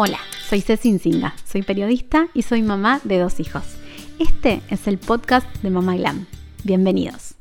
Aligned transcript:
Hola, 0.00 0.20
soy 0.48 0.60
Ceci 0.60 0.90
Insinga, 0.90 1.34
soy 1.44 1.62
periodista 1.62 2.28
y 2.32 2.42
soy 2.42 2.62
mamá 2.62 3.00
de 3.02 3.18
dos 3.18 3.40
hijos. 3.40 3.64
Este 4.20 4.62
es 4.70 4.86
el 4.86 4.96
podcast 4.96 5.52
de 5.60 5.70
Mamá 5.70 5.96
Glam. 5.96 6.26
Bienvenidos. 6.62 7.34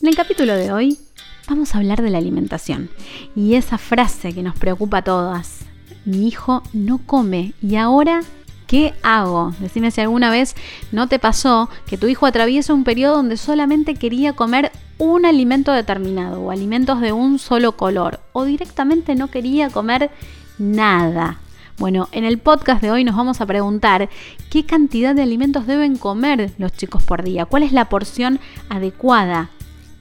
En 0.00 0.08
el 0.08 0.16
capítulo 0.16 0.54
de 0.54 0.72
hoy 0.72 0.98
vamos 1.46 1.74
a 1.74 1.78
hablar 1.78 2.00
de 2.00 2.08
la 2.08 2.16
alimentación 2.16 2.88
y 3.36 3.56
esa 3.56 3.76
frase 3.76 4.32
que 4.32 4.42
nos 4.42 4.58
preocupa 4.58 4.96
a 4.96 5.04
todas. 5.04 5.58
Mi 6.06 6.26
hijo 6.26 6.62
no 6.72 7.02
come 7.04 7.52
y 7.60 7.76
ahora 7.76 8.22
¿Qué 8.66 8.92
hago? 9.02 9.54
Decime 9.60 9.90
si 9.90 10.02
alguna 10.02 10.30
vez 10.30 10.54
no 10.92 11.06
te 11.06 11.18
pasó 11.18 11.70
que 11.86 11.96
tu 11.96 12.06
hijo 12.06 12.26
atraviesa 12.26 12.74
un 12.74 12.84
periodo 12.84 13.16
donde 13.16 13.38
solamente 13.38 13.94
quería 13.94 14.34
comer 14.34 14.72
un 14.98 15.24
alimento 15.24 15.72
determinado 15.72 16.40
o 16.40 16.50
alimentos 16.50 17.00
de 17.00 17.12
un 17.12 17.38
solo 17.38 17.72
color 17.76 18.20
o 18.32 18.44
directamente 18.44 19.14
no 19.14 19.28
quería 19.28 19.70
comer 19.70 20.10
nada. 20.58 21.38
Bueno, 21.78 22.08
en 22.10 22.24
el 22.24 22.38
podcast 22.38 22.82
de 22.82 22.90
hoy 22.90 23.04
nos 23.04 23.14
vamos 23.14 23.40
a 23.40 23.46
preguntar 23.46 24.08
qué 24.50 24.66
cantidad 24.66 25.14
de 25.14 25.22
alimentos 25.22 25.66
deben 25.66 25.96
comer 25.96 26.50
los 26.58 26.72
chicos 26.72 27.04
por 27.04 27.22
día, 27.22 27.46
cuál 27.46 27.62
es 27.62 27.72
la 27.72 27.88
porción 27.88 28.40
adecuada, 28.68 29.50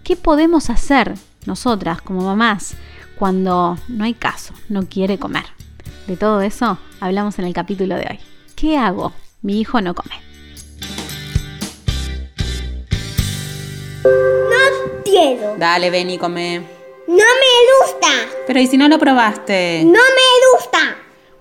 qué 0.03 0.15
podemos 0.15 0.71
hacer 0.71 1.13
nosotras 1.45 2.01
como 2.01 2.21
mamás 2.21 2.75
cuando 3.17 3.77
no 3.87 4.03
hay 4.03 4.15
caso, 4.15 4.53
no 4.69 4.87
quiere 4.87 5.19
comer. 5.19 5.45
De 6.07 6.17
todo 6.17 6.41
eso 6.41 6.79
hablamos 6.99 7.37
en 7.37 7.45
el 7.45 7.53
capítulo 7.53 7.95
de 7.95 8.07
hoy. 8.09 8.19
¿Qué 8.55 8.77
hago? 8.77 9.13
Mi 9.43 9.59
hijo 9.59 9.79
no 9.81 9.93
come. 9.93 10.26
Quiero. 15.19 15.55
Dale, 15.57 15.89
ven 15.89 16.09
y 16.09 16.17
come. 16.17 16.59
No 17.07 17.15
me 17.15 17.85
gusta. 17.85 18.07
Pero 18.45 18.59
¿y 18.59 18.67
si 18.67 18.77
no 18.77 18.87
lo 18.87 18.99
probaste? 18.99 19.83
No 19.85 19.91
me 19.91 20.57
gusta. 20.57 20.77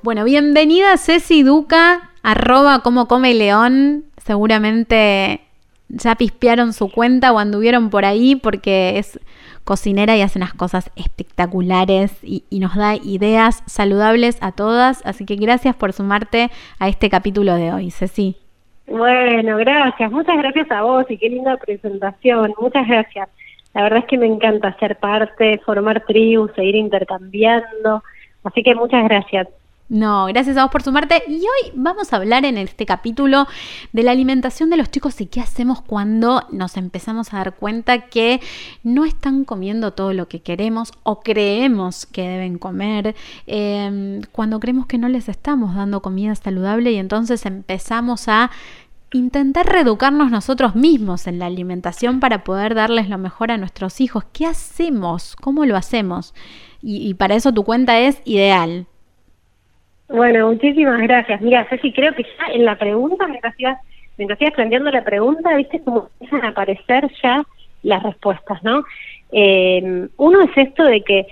Bueno, 0.03 0.25
bienvenida 0.25 0.97
Ceci 0.99 1.43
Duca, 1.43 2.11
arroba 2.23 2.81
como 2.81 3.09
come 3.09 3.35
león. 3.35 4.05
Seguramente 4.25 5.41
ya 5.89 6.15
pispearon 6.15 6.73
su 6.73 6.91
cuenta 6.91 7.33
o 7.33 7.39
anduvieron 7.39 7.91
por 7.91 8.05
ahí 8.05 8.37
porque 8.37 8.99
es 8.99 9.21
cocinera 9.65 10.17
y 10.17 10.23
hace 10.23 10.39
unas 10.39 10.55
cosas 10.55 10.91
espectaculares 10.95 12.17
y, 12.23 12.45
nos 12.61 12.77
da 12.77 12.95
ideas 12.95 13.63
saludables 13.67 14.39
a 14.41 14.53
todas. 14.53 15.05
Así 15.05 15.27
que 15.27 15.35
gracias 15.37 15.75
por 15.75 15.93
sumarte 15.93 16.51
a 16.79 16.89
este 16.89 17.11
capítulo 17.11 17.55
de 17.57 17.73
hoy, 17.73 17.91
Ceci. 17.91 18.37
Bueno, 18.87 19.57
gracias. 19.57 20.13
Muchas 20.13 20.37
gracias 20.37 20.71
a 20.71 20.83
vos 20.83 21.05
y 21.09 21.19
qué 21.19 21.29
linda 21.29 21.57
presentación. 21.57 22.55
Muchas 22.61 22.87
gracias. 22.87 23.29
La 23.77 23.83
verdad 23.83 23.99
es 23.99 24.05
que 24.07 24.17
me 24.17 24.27
encanta 24.27 24.75
ser 24.79 24.97
parte, 24.97 25.61
formar 25.67 26.03
tribus, 26.07 26.51
seguir 26.57 26.77
intercambiando. 26.77 28.03
Así 28.43 28.63
que 28.63 28.75
muchas 28.75 29.05
gracias. 29.05 29.49
No, 29.91 30.25
gracias 30.25 30.57
a 30.57 30.63
vos 30.63 30.73
por 30.73 30.83
sumarte. 30.83 31.23
Y 31.29 31.41
hoy 31.41 31.73
vamos 31.75 32.11
a 32.11 32.17
hablar 32.17 32.47
en 32.47 32.57
este 32.57 32.87
capítulo 32.87 33.47
de 33.93 34.03
la 34.03 34.13
alimentación 34.13 34.71
de 34.71 34.79
los 34.79 34.91
chicos 34.91 35.21
y 35.21 35.27
qué 35.27 35.43
hacemos 35.43 35.83
cuando 35.83 36.47
nos 36.51 36.79
empezamos 36.79 37.35
a 37.35 37.37
dar 37.37 37.55
cuenta 37.55 38.07
que 38.07 38.41
no 38.83 39.05
están 39.05 39.45
comiendo 39.45 39.93
todo 39.93 40.15
lo 40.15 40.27
que 40.27 40.41
queremos 40.41 40.93
o 41.03 41.21
creemos 41.21 42.07
que 42.07 42.23
deben 42.23 42.57
comer, 42.57 43.15
em, 43.47 44.23
cuando 44.33 44.59
creemos 44.59 44.87
que 44.87 44.97
no 44.97 45.09
les 45.09 45.29
estamos 45.29 45.75
dando 45.75 46.01
comida 46.01 46.35
saludable 46.35 46.93
y 46.93 46.97
entonces 46.97 47.45
empezamos 47.45 48.27
a 48.29 48.51
intentar 49.17 49.67
reeducarnos 49.67 50.31
nosotros 50.31 50.75
mismos 50.75 51.27
en 51.27 51.39
la 51.39 51.47
alimentación 51.47 52.21
para 52.21 52.45
poder 52.45 52.75
darles 52.75 53.09
lo 53.09 53.19
mejor 53.19 53.51
a 53.51 53.59
nuestros 53.59 54.01
hijos. 54.01 54.25
¿Qué 54.33 54.47
hacemos? 54.47 55.37
¿Cómo 55.37 55.65
lo 55.65 55.77
hacemos? 55.77 56.35
Y, 56.83 57.15
para 57.15 57.35
eso 57.35 57.53
tu 57.53 57.65
cuenta 57.65 57.99
es 57.99 58.23
ideal 58.25 58.87
bueno, 60.09 60.49
muchísimas 60.53 61.01
gracias. 61.03 61.41
Mira, 61.41 61.67
Ceci, 61.69 61.93
creo 61.93 62.15
que 62.15 62.23
ya 62.23 62.53
en 62.53 62.65
la 62.65 62.77
pregunta, 62.77 63.27
mientras 63.27 63.59
ibas, 63.59 63.79
mientras 64.17 64.41
ibas 64.41 64.55
planteando 64.55 64.91
la 64.91 65.05
pregunta, 65.05 65.57
viste 65.57 65.81
cómo 65.83 66.09
empiezan 66.21 66.45
a 66.45 66.49
aparecer 66.51 67.11
ya 67.23 67.45
las 67.83 68.03
respuestas, 68.03 68.63
¿no? 68.63 68.85
Eh, 69.33 70.09
uno 70.17 70.43
es 70.43 70.51
esto 70.57 70.85
de 70.85 71.03
que, 71.03 71.27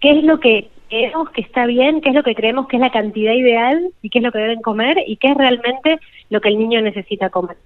¿qué 0.00 0.10
es 0.10 0.24
lo 0.24 0.40
que 0.40 0.70
creemos 0.88 1.30
que 1.30 1.40
está 1.40 1.66
bien, 1.66 2.00
qué 2.00 2.10
es 2.10 2.14
lo 2.14 2.22
que 2.22 2.34
creemos 2.34 2.68
que 2.68 2.76
es 2.76 2.80
la 2.80 2.90
cantidad 2.90 3.32
ideal 3.32 3.90
y 4.02 4.10
qué 4.10 4.18
es 4.18 4.24
lo 4.24 4.32
que 4.32 4.38
deben 4.38 4.62
comer 4.62 4.96
y 5.06 5.16
qué 5.16 5.28
es 5.28 5.36
realmente 5.36 5.98
lo 6.30 6.40
que 6.40 6.48
el 6.48 6.58
niño 6.58 6.80
necesita 6.82 7.30
comer? 7.30 7.56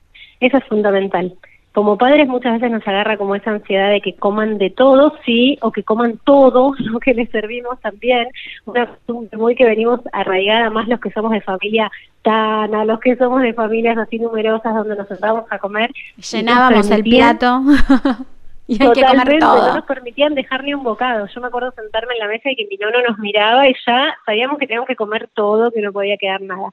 Eso 0.41 0.59
es 0.59 0.65
fundamental 0.65 1.35
como 1.73 1.97
padres 1.97 2.29
muchas 2.29 2.55
veces 2.55 2.71
nos 2.71 2.87
agarra 2.87 3.17
como 3.17 3.35
esa 3.35 3.51
ansiedad 3.51 3.91
de 3.91 4.03
que 4.03 4.15
coman 4.15 4.59
de 4.59 4.71
todo, 4.71 5.15
sí, 5.25 5.59
o 5.63 5.73
que 5.73 5.83
coman 5.83 6.21
todo 6.25 6.75
lo 6.79 7.01
que 7.01 7.15
les 7.15 7.31
servimos 7.31 7.81
también. 7.81 8.29
Una 8.67 8.87
costumbre 8.87 9.37
muy 9.39 9.55
que 9.55 9.65
venimos 9.65 10.01
arraigada 10.13 10.71
más 10.71 10.87
los 10.89 11.01
que 11.01 11.11
somos 11.11 11.33
de 11.33 11.41
familia 11.41 11.91
tan, 12.23 12.75
a 12.75 12.85
los 12.85 13.01
que 13.01 13.17
somos 13.17 13.43
de 13.43 13.55
familias 13.55 13.97
así 13.99 14.19
numerosas 14.19 14.75
donde 14.75 14.97
nos 14.97 15.09
sentamos 15.09 15.45
a 15.51 15.59
comer. 15.59 15.91
Llenábamos 16.31 16.91
el 16.91 17.03
plato. 17.03 17.63
y 18.67 18.83
hay 18.83 18.93
que 18.93 19.03
comer 19.03 19.39
todo. 19.41 19.69
no 19.69 19.75
nos 19.75 19.85
permitían 19.85 20.35
dejar 20.35 20.65
ni 20.65 20.75
un 20.75 20.83
bocado. 20.83 21.27
Yo 21.27 21.41
me 21.41 21.49
acuerdo 21.49 21.73
sentarme 21.73 22.15
en 22.15 22.21
la 22.21 22.29
mesa 22.29 22.51
y 22.51 22.57
que 22.57 22.67
mi 22.67 22.77
nono 22.77 23.03
nos 23.07 23.19
miraba 23.19 23.69
y 23.69 23.75
ya 23.87 24.17
sabíamos 24.25 24.59
que 24.59 24.67
teníamos 24.67 24.87
que 24.87 24.97
comer 24.97 25.29
todo, 25.35 25.71
que 25.73 25.81
no 25.81 25.93
podía 25.93 26.17
quedar 26.17 26.41
nada. 26.41 26.71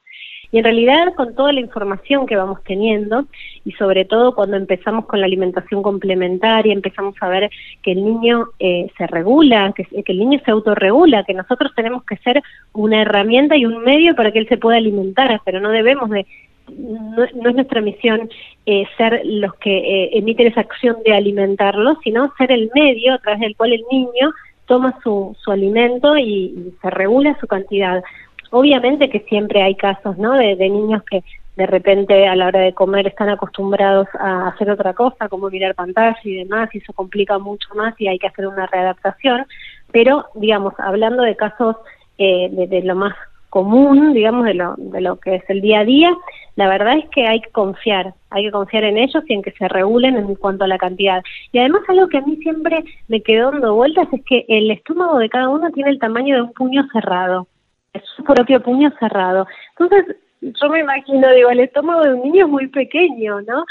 Y 0.52 0.58
en 0.58 0.64
realidad 0.64 1.14
con 1.14 1.34
toda 1.34 1.52
la 1.52 1.60
información 1.60 2.26
que 2.26 2.36
vamos 2.36 2.58
teniendo 2.64 3.26
y 3.64 3.72
sobre 3.72 4.04
todo 4.04 4.34
cuando 4.34 4.56
empezamos 4.56 5.06
con 5.06 5.20
la 5.20 5.26
alimentación 5.26 5.82
complementaria, 5.82 6.72
empezamos 6.72 7.14
a 7.20 7.28
ver 7.28 7.50
que 7.82 7.92
el 7.92 8.04
niño 8.04 8.46
eh, 8.58 8.88
se 8.98 9.06
regula, 9.06 9.72
que, 9.76 9.84
que 9.84 10.12
el 10.12 10.18
niño 10.18 10.40
se 10.44 10.50
autorregula, 10.50 11.24
que 11.24 11.34
nosotros 11.34 11.72
tenemos 11.76 12.04
que 12.04 12.16
ser 12.16 12.42
una 12.72 13.02
herramienta 13.02 13.56
y 13.56 13.64
un 13.64 13.82
medio 13.84 14.16
para 14.16 14.32
que 14.32 14.40
él 14.40 14.48
se 14.48 14.58
pueda 14.58 14.78
alimentar, 14.78 15.40
pero 15.44 15.60
no 15.60 15.70
debemos 15.70 16.10
de 16.10 16.26
no, 16.78 17.24
es 17.24 17.54
nuestra 17.54 17.80
misión 17.80 18.28
eh, 18.66 18.84
ser 18.96 19.22
los 19.24 19.54
que 19.56 19.78
eh, 19.78 20.10
emiten 20.14 20.46
esa 20.46 20.60
acción 20.60 20.96
de 21.04 21.14
alimentarlo, 21.14 21.98
sino 22.02 22.32
ser 22.38 22.52
el 22.52 22.70
medio 22.74 23.14
a 23.14 23.18
través 23.18 23.40
del 23.40 23.56
cual 23.56 23.72
el 23.72 23.84
niño 23.90 24.32
toma 24.66 24.96
su, 25.02 25.36
su 25.42 25.50
alimento 25.50 26.16
y 26.16 26.72
se 26.80 26.90
regula 26.90 27.36
su 27.40 27.46
cantidad. 27.46 28.02
Obviamente 28.50 29.08
que 29.08 29.20
siempre 29.20 29.62
hay 29.62 29.76
casos, 29.76 30.18
¿no? 30.18 30.32
De, 30.34 30.56
niños 30.56 31.02
que 31.04 31.22
de 31.56 31.66
repente 31.66 32.26
a 32.26 32.34
la 32.34 32.48
hora 32.48 32.60
de 32.60 32.74
comer 32.74 33.06
están 33.06 33.28
acostumbrados 33.28 34.08
a 34.18 34.48
hacer 34.48 34.70
otra 34.70 34.92
cosa, 34.92 35.28
como 35.28 35.50
mirar 35.50 35.74
pantalla 35.74 36.18
y 36.24 36.36
demás, 36.36 36.68
y 36.72 36.78
eso 36.78 36.92
complica 36.92 37.38
mucho 37.38 37.68
más 37.74 37.94
y 38.00 38.08
hay 38.08 38.18
que 38.18 38.26
hacer 38.26 38.46
una 38.48 38.66
readaptación. 38.66 39.46
Pero, 39.92 40.26
digamos, 40.34 40.74
hablando 40.78 41.22
de 41.22 41.36
casos 41.36 41.76
eh, 42.18 42.48
de, 42.50 42.82
lo 42.82 42.96
más 42.96 43.14
común, 43.50 44.14
digamos, 44.14 44.44
de 44.44 44.54
lo, 44.54 44.74
de 44.76 45.00
lo 45.00 45.16
que 45.16 45.36
es 45.36 45.44
el 45.48 45.60
día 45.60 45.80
a 45.80 45.84
día, 45.84 46.10
la 46.56 46.68
verdad 46.68 46.98
es 46.98 47.08
que 47.10 47.26
hay 47.26 47.40
que 47.40 47.50
confiar, 47.50 48.14
hay 48.30 48.44
que 48.44 48.52
confiar 48.52 48.84
en 48.84 48.98
ellos 48.98 49.22
y 49.28 49.34
en 49.34 49.42
que 49.42 49.52
se 49.52 49.68
regulen 49.68 50.16
en 50.16 50.34
cuanto 50.34 50.64
a 50.64 50.68
la 50.68 50.78
cantidad. 50.78 51.22
Y 51.52 51.58
además 51.58 51.82
algo 51.88 52.08
que 52.08 52.18
a 52.18 52.22
mí 52.22 52.36
siempre 52.36 52.84
me 53.06 53.22
quedó 53.22 53.52
dando 53.52 53.74
vueltas 53.74 54.08
es 54.12 54.22
que 54.24 54.44
el 54.48 54.70
estómago 54.72 55.18
de 55.18 55.28
cada 55.28 55.48
uno 55.48 55.70
tiene 55.70 55.90
el 55.90 56.00
tamaño 56.00 56.34
de 56.34 56.42
un 56.42 56.52
puño 56.52 56.82
cerrado 56.92 57.46
su 58.16 58.24
propio 58.24 58.60
puño 58.62 58.90
cerrado. 58.98 59.46
Entonces, 59.78 60.16
yo 60.40 60.68
me 60.68 60.80
imagino, 60.80 61.30
digo, 61.32 61.50
el 61.50 61.60
estómago 61.60 62.02
de 62.02 62.14
un 62.14 62.22
niño 62.22 62.46
es 62.46 62.50
muy 62.50 62.68
pequeño, 62.68 63.40
¿no? 63.42 63.64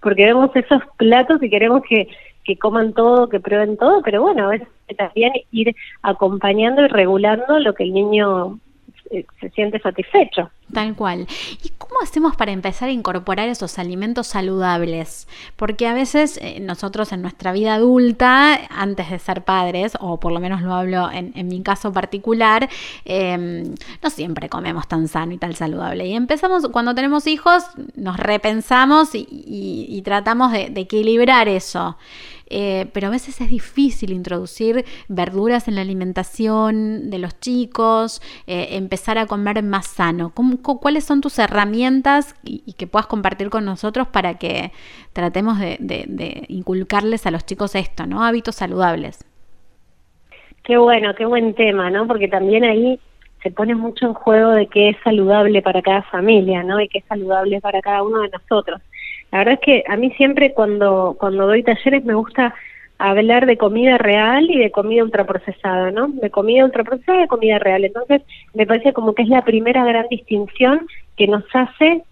Porque 0.00 0.24
vemos 0.24 0.50
esos 0.54 0.82
platos 0.96 1.42
y 1.42 1.50
queremos 1.50 1.82
que, 1.88 2.08
que 2.44 2.56
coman 2.56 2.92
todo, 2.92 3.28
que 3.28 3.40
prueben 3.40 3.76
todo, 3.76 4.02
pero 4.02 4.22
bueno, 4.22 4.52
es 4.52 4.62
también 4.96 5.32
ir 5.50 5.74
acompañando 6.02 6.84
y 6.84 6.88
regulando 6.88 7.58
lo 7.58 7.74
que 7.74 7.84
el 7.84 7.94
niño 7.94 8.58
eh, 9.10 9.26
se 9.40 9.50
siente 9.50 9.78
satisfecho. 9.78 10.50
Tal 10.72 10.94
cual. 10.96 11.26
¿Y 11.62 11.68
cómo 11.76 12.00
hacemos 12.02 12.36
para 12.36 12.52
empezar 12.52 12.88
a 12.88 12.92
incorporar 12.92 13.48
esos 13.48 13.78
alimentos 13.78 14.26
saludables? 14.28 15.28
Porque 15.56 15.86
a 15.86 15.94
veces 15.94 16.38
eh, 16.42 16.58
nosotros 16.60 17.12
en 17.12 17.22
nuestra 17.22 17.52
vida 17.52 17.74
adulta, 17.74 18.60
antes 18.70 19.10
de 19.10 19.18
ser 19.18 19.42
padres, 19.42 19.92
o 20.00 20.18
por 20.18 20.32
lo 20.32 20.40
menos 20.40 20.62
lo 20.62 20.74
hablo 20.74 21.10
en, 21.12 21.32
mi 21.48 21.62
caso 21.62 21.92
particular, 21.92 22.68
em, 23.04 23.74
no 24.02 24.10
siempre 24.10 24.48
comemos 24.48 24.88
tan 24.88 25.06
sano 25.06 25.32
y 25.32 25.38
tan 25.38 25.52
saludable. 25.52 26.06
Y 26.06 26.14
empezamos, 26.14 26.66
cuando 26.68 26.94
tenemos 26.94 27.26
hijos, 27.26 27.64
nos 27.94 28.16
repensamos 28.16 29.10
y, 29.14 30.00
tratamos 30.04 30.52
de 30.52 30.72
equilibrar 30.76 31.48
eso. 31.48 31.96
Eh, 32.50 32.86
pero 32.92 33.08
a 33.08 33.10
veces 33.10 33.40
es 33.40 33.48
difícil 33.48 34.12
introducir 34.12 34.84
verduras 35.08 35.68
en 35.68 35.76
la 35.76 35.80
alimentación 35.80 37.10
de 37.10 37.18
los 37.18 37.38
chicos, 37.40 38.20
eh, 38.46 38.68
empezar 38.72 39.18
a 39.18 39.26
comer 39.26 39.62
más 39.62 39.86
sano. 39.86 40.32
¿Cuáles 40.80 41.04
son 41.04 41.20
tus 41.20 41.38
herramientas 41.38 42.34
y, 42.42 42.74
que 42.74 42.86
puedas 42.86 43.06
compartir 43.06 43.50
con 43.50 43.64
nosotros 43.64 44.08
para 44.08 44.38
que 44.38 44.72
tratemos 45.12 45.58
de, 45.58 46.44
inculcarles 46.48 47.26
a 47.26 47.30
los 47.30 47.46
chicos 47.46 47.74
esto, 47.74 48.06
¿no? 48.06 48.24
Hábitos 48.24 48.56
saludables. 48.56 49.24
Qué 50.62 50.76
bueno, 50.78 51.14
qué 51.14 51.26
buen 51.26 51.54
tema, 51.54 51.90
¿no? 51.90 52.06
Porque 52.06 52.28
también 52.28 52.64
ahí 52.64 52.98
se 53.42 53.50
pone 53.50 53.74
mucho 53.74 54.06
en 54.06 54.14
juego 54.14 54.50
de 54.52 54.66
qué 54.66 54.88
es 54.90 54.96
saludable 55.04 55.60
para 55.60 55.82
cada 55.82 56.02
familia, 56.02 56.62
¿no? 56.62 56.80
Y 56.80 56.88
qué 56.88 56.98
es 56.98 57.04
saludable 57.04 57.60
para 57.60 57.82
cada 57.82 58.02
uno 58.02 58.22
de 58.22 58.30
nosotros. 58.30 58.80
La 59.34 59.40
verdad 59.40 59.54
es 59.54 59.60
que 59.62 59.84
a 59.88 59.96
mí 59.96 60.12
siempre 60.12 60.54
cuando, 60.54 61.16
cuando 61.18 61.48
doy 61.48 61.64
talleres 61.64 62.04
me 62.04 62.14
gusta 62.14 62.54
hablar 62.98 63.46
de 63.46 63.56
comida 63.56 63.98
real 63.98 64.48
y 64.48 64.58
de 64.58 64.70
comida 64.70 65.02
ultraprocesada, 65.02 65.90
¿no? 65.90 66.06
De 66.06 66.30
comida 66.30 66.64
ultraprocesada 66.64 67.18
y 67.18 67.22
de 67.22 67.26
comida 67.26 67.58
real. 67.58 67.84
Entonces, 67.84 68.22
me 68.54 68.64
parece 68.64 68.92
como 68.92 69.12
que 69.12 69.22
es 69.22 69.28
la 69.28 69.42
primera 69.42 69.84
gran 69.84 70.06
distinción 70.08 70.86
que 71.16 71.26
nos 71.26 71.42
hace 71.52 72.04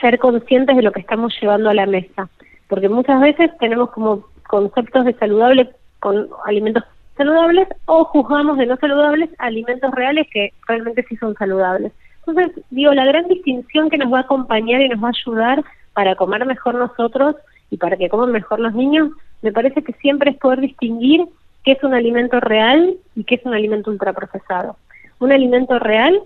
ser 0.00 0.20
conscientes 0.20 0.76
de 0.76 0.82
lo 0.82 0.92
que 0.92 1.00
estamos 1.00 1.34
llevando 1.40 1.68
a 1.68 1.74
la 1.74 1.84
mesa. 1.84 2.28
Porque 2.68 2.88
muchas 2.88 3.20
veces 3.20 3.50
tenemos 3.58 3.90
como 3.90 4.24
conceptos 4.46 5.04
de 5.04 5.14
saludable 5.14 5.70
con 5.98 6.28
alimentos 6.44 6.84
saludables 7.16 7.66
o 7.86 8.04
juzgamos 8.04 8.56
de 8.56 8.66
no 8.66 8.76
saludables 8.76 9.30
alimentos 9.38 9.90
reales 9.96 10.28
que 10.32 10.52
realmente 10.68 11.04
sí 11.08 11.16
son 11.16 11.34
saludables. 11.34 11.90
Entonces, 12.24 12.64
digo, 12.70 12.94
la 12.94 13.04
gran 13.04 13.26
distinción 13.26 13.90
que 13.90 13.98
nos 13.98 14.12
va 14.12 14.18
a 14.18 14.22
acompañar 14.22 14.80
y 14.80 14.88
nos 14.88 15.02
va 15.02 15.08
a 15.08 15.10
ayudar 15.10 15.64
para 15.96 16.14
comer 16.14 16.44
mejor 16.44 16.74
nosotros 16.74 17.36
y 17.70 17.78
para 17.78 17.96
que 17.96 18.10
coman 18.10 18.30
mejor 18.30 18.60
los 18.60 18.74
niños, 18.74 19.08
me 19.40 19.50
parece 19.50 19.82
que 19.82 19.94
siempre 19.94 20.32
es 20.32 20.36
poder 20.36 20.60
distinguir 20.60 21.24
qué 21.64 21.72
es 21.72 21.82
un 21.82 21.94
alimento 21.94 22.38
real 22.38 22.98
y 23.14 23.24
qué 23.24 23.36
es 23.36 23.46
un 23.46 23.54
alimento 23.54 23.90
ultraprocesado. 23.90 24.76
Un 25.20 25.32
alimento 25.32 25.78
real 25.78 26.20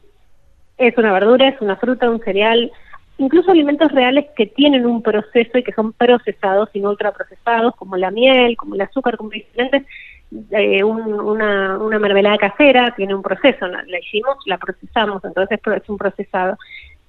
es 0.76 0.98
una 0.98 1.12
verdura, 1.12 1.46
es 1.46 1.60
una 1.60 1.76
fruta, 1.76 2.10
un 2.10 2.18
cereal, 2.18 2.72
incluso 3.18 3.52
alimentos 3.52 3.92
reales 3.92 4.26
que 4.34 4.46
tienen 4.46 4.84
un 4.86 5.02
proceso 5.02 5.56
y 5.56 5.62
que 5.62 5.72
son 5.72 5.92
procesados 5.92 6.68
y 6.72 6.80
no 6.80 6.90
ultraprocesados, 6.90 7.76
como 7.76 7.96
la 7.96 8.10
miel, 8.10 8.56
como 8.56 8.74
el 8.74 8.80
azúcar, 8.80 9.16
como 9.16 9.30
diferentes, 9.30 9.84
eh, 10.50 10.82
una, 10.82 11.78
una 11.78 11.98
mermelada 12.00 12.38
casera 12.38 12.92
tiene 12.96 13.14
un 13.14 13.22
proceso, 13.22 13.68
la, 13.68 13.84
hicimos, 14.00 14.36
la 14.46 14.58
procesamos, 14.58 15.24
entonces 15.24 15.60
es 15.64 15.88
un 15.88 15.96
procesado, 15.96 16.58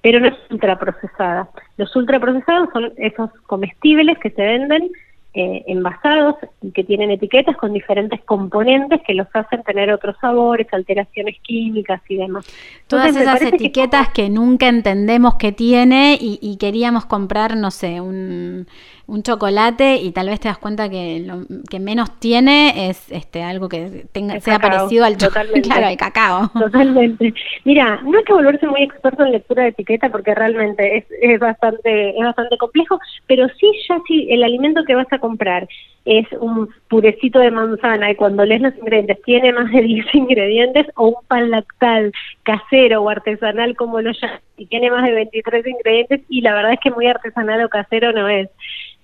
pero 0.02 0.20
no 0.20 0.28
es 0.28 0.34
ultraprocesada. 0.50 1.48
Los 1.78 1.94
ultraprocesados 1.96 2.68
son 2.72 2.92
esos 2.96 3.30
comestibles 3.46 4.18
que 4.18 4.30
se 4.30 4.42
venden 4.42 4.90
eh, 5.34 5.64
envasados 5.66 6.34
y 6.60 6.72
que 6.72 6.84
tienen 6.84 7.10
etiquetas 7.10 7.56
con 7.56 7.72
diferentes 7.72 8.20
componentes 8.24 9.00
que 9.06 9.14
los 9.14 9.26
hacen 9.32 9.62
tener 9.62 9.90
otros 9.90 10.14
sabores, 10.20 10.66
alteraciones 10.72 11.38
químicas 11.40 12.02
y 12.06 12.16
demás. 12.16 12.44
Todas 12.86 13.16
esas 13.16 13.40
etiquetas 13.40 14.10
que, 14.10 14.28
nunca 14.28 14.68
entendemos 14.68 15.36
que 15.36 15.50
tiene 15.50 16.18
y, 16.20 16.54
queríamos 16.58 17.06
comprar, 17.06 17.56
no 17.56 17.70
sé, 17.70 18.02
un, 18.02 18.66
un, 19.12 19.22
chocolate 19.22 19.96
y 19.96 20.10
tal 20.12 20.28
vez 20.28 20.40
te 20.40 20.48
das 20.48 20.58
cuenta 20.58 20.88
que 20.88 21.20
lo 21.20 21.42
que 21.68 21.78
menos 21.78 22.18
tiene 22.18 22.88
es 22.88 23.10
este 23.12 23.42
algo 23.42 23.68
que 23.68 24.06
tenga, 24.12 24.40
sea 24.40 24.58
parecido 24.58 25.04
al 25.04 25.16
chocolate, 25.16 25.60
claro, 25.62 25.86
al 25.86 25.96
cacao. 25.96 26.50
Totalmente. 26.52 27.34
Mira, 27.64 28.00
no 28.02 28.18
hay 28.18 28.24
que 28.24 28.32
volverse 28.32 28.66
muy 28.66 28.82
experto 28.82 29.24
en 29.24 29.32
lectura 29.32 29.62
de 29.64 29.68
etiqueta 29.70 30.10
porque 30.10 30.34
realmente 30.34 30.98
es, 30.98 31.04
es 31.20 31.38
bastante 31.38 32.10
es 32.10 32.24
bastante 32.24 32.56
complejo, 32.58 32.98
pero 33.26 33.48
sí 33.60 33.70
ya 33.88 33.98
si 34.06 34.30
el 34.30 34.42
alimento 34.42 34.84
que 34.84 34.94
vas 34.94 35.12
a 35.12 35.18
comprar 35.18 35.68
es 36.04 36.26
un 36.40 36.68
purecito 36.88 37.38
de 37.38 37.50
manzana 37.50 38.10
y 38.10 38.16
cuando 38.16 38.44
lees 38.44 38.60
los 38.60 38.76
ingredientes 38.76 39.22
tiene 39.22 39.52
más 39.52 39.70
de 39.70 39.82
10 39.82 40.06
ingredientes 40.14 40.86
o 40.96 41.08
un 41.08 41.26
pan 41.28 41.50
lactal 41.50 42.12
casero 42.42 43.02
o 43.02 43.08
artesanal 43.08 43.76
como 43.76 44.00
lo 44.00 44.12
llaman 44.12 44.40
y 44.62 44.66
tiene 44.66 44.90
más 44.90 45.04
de 45.04 45.12
23 45.12 45.66
ingredientes 45.66 46.20
y 46.28 46.40
la 46.40 46.54
verdad 46.54 46.74
es 46.74 46.80
que 46.80 46.92
muy 46.92 47.06
artesanal 47.08 47.64
o 47.64 47.68
casero 47.68 48.12
no 48.12 48.28
es. 48.28 48.48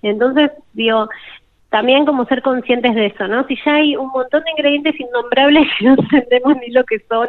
Entonces, 0.01 0.51
digo, 0.71 1.09
también 1.69 2.05
como 2.05 2.25
ser 2.25 2.41
conscientes 2.41 2.95
de 2.95 3.07
eso, 3.07 3.27
¿no? 3.27 3.45
Si 3.47 3.57
ya 3.65 3.75
hay 3.75 3.97
un 3.97 4.07
montón 4.07 4.41
de 4.43 4.51
ingredientes 4.51 4.97
innombrables 4.97 5.67
que 5.77 5.85
no 5.85 5.95
entendemos 6.11 6.57
ni 6.57 6.71
lo 6.71 6.85
que 6.85 6.99
son, 7.09 7.27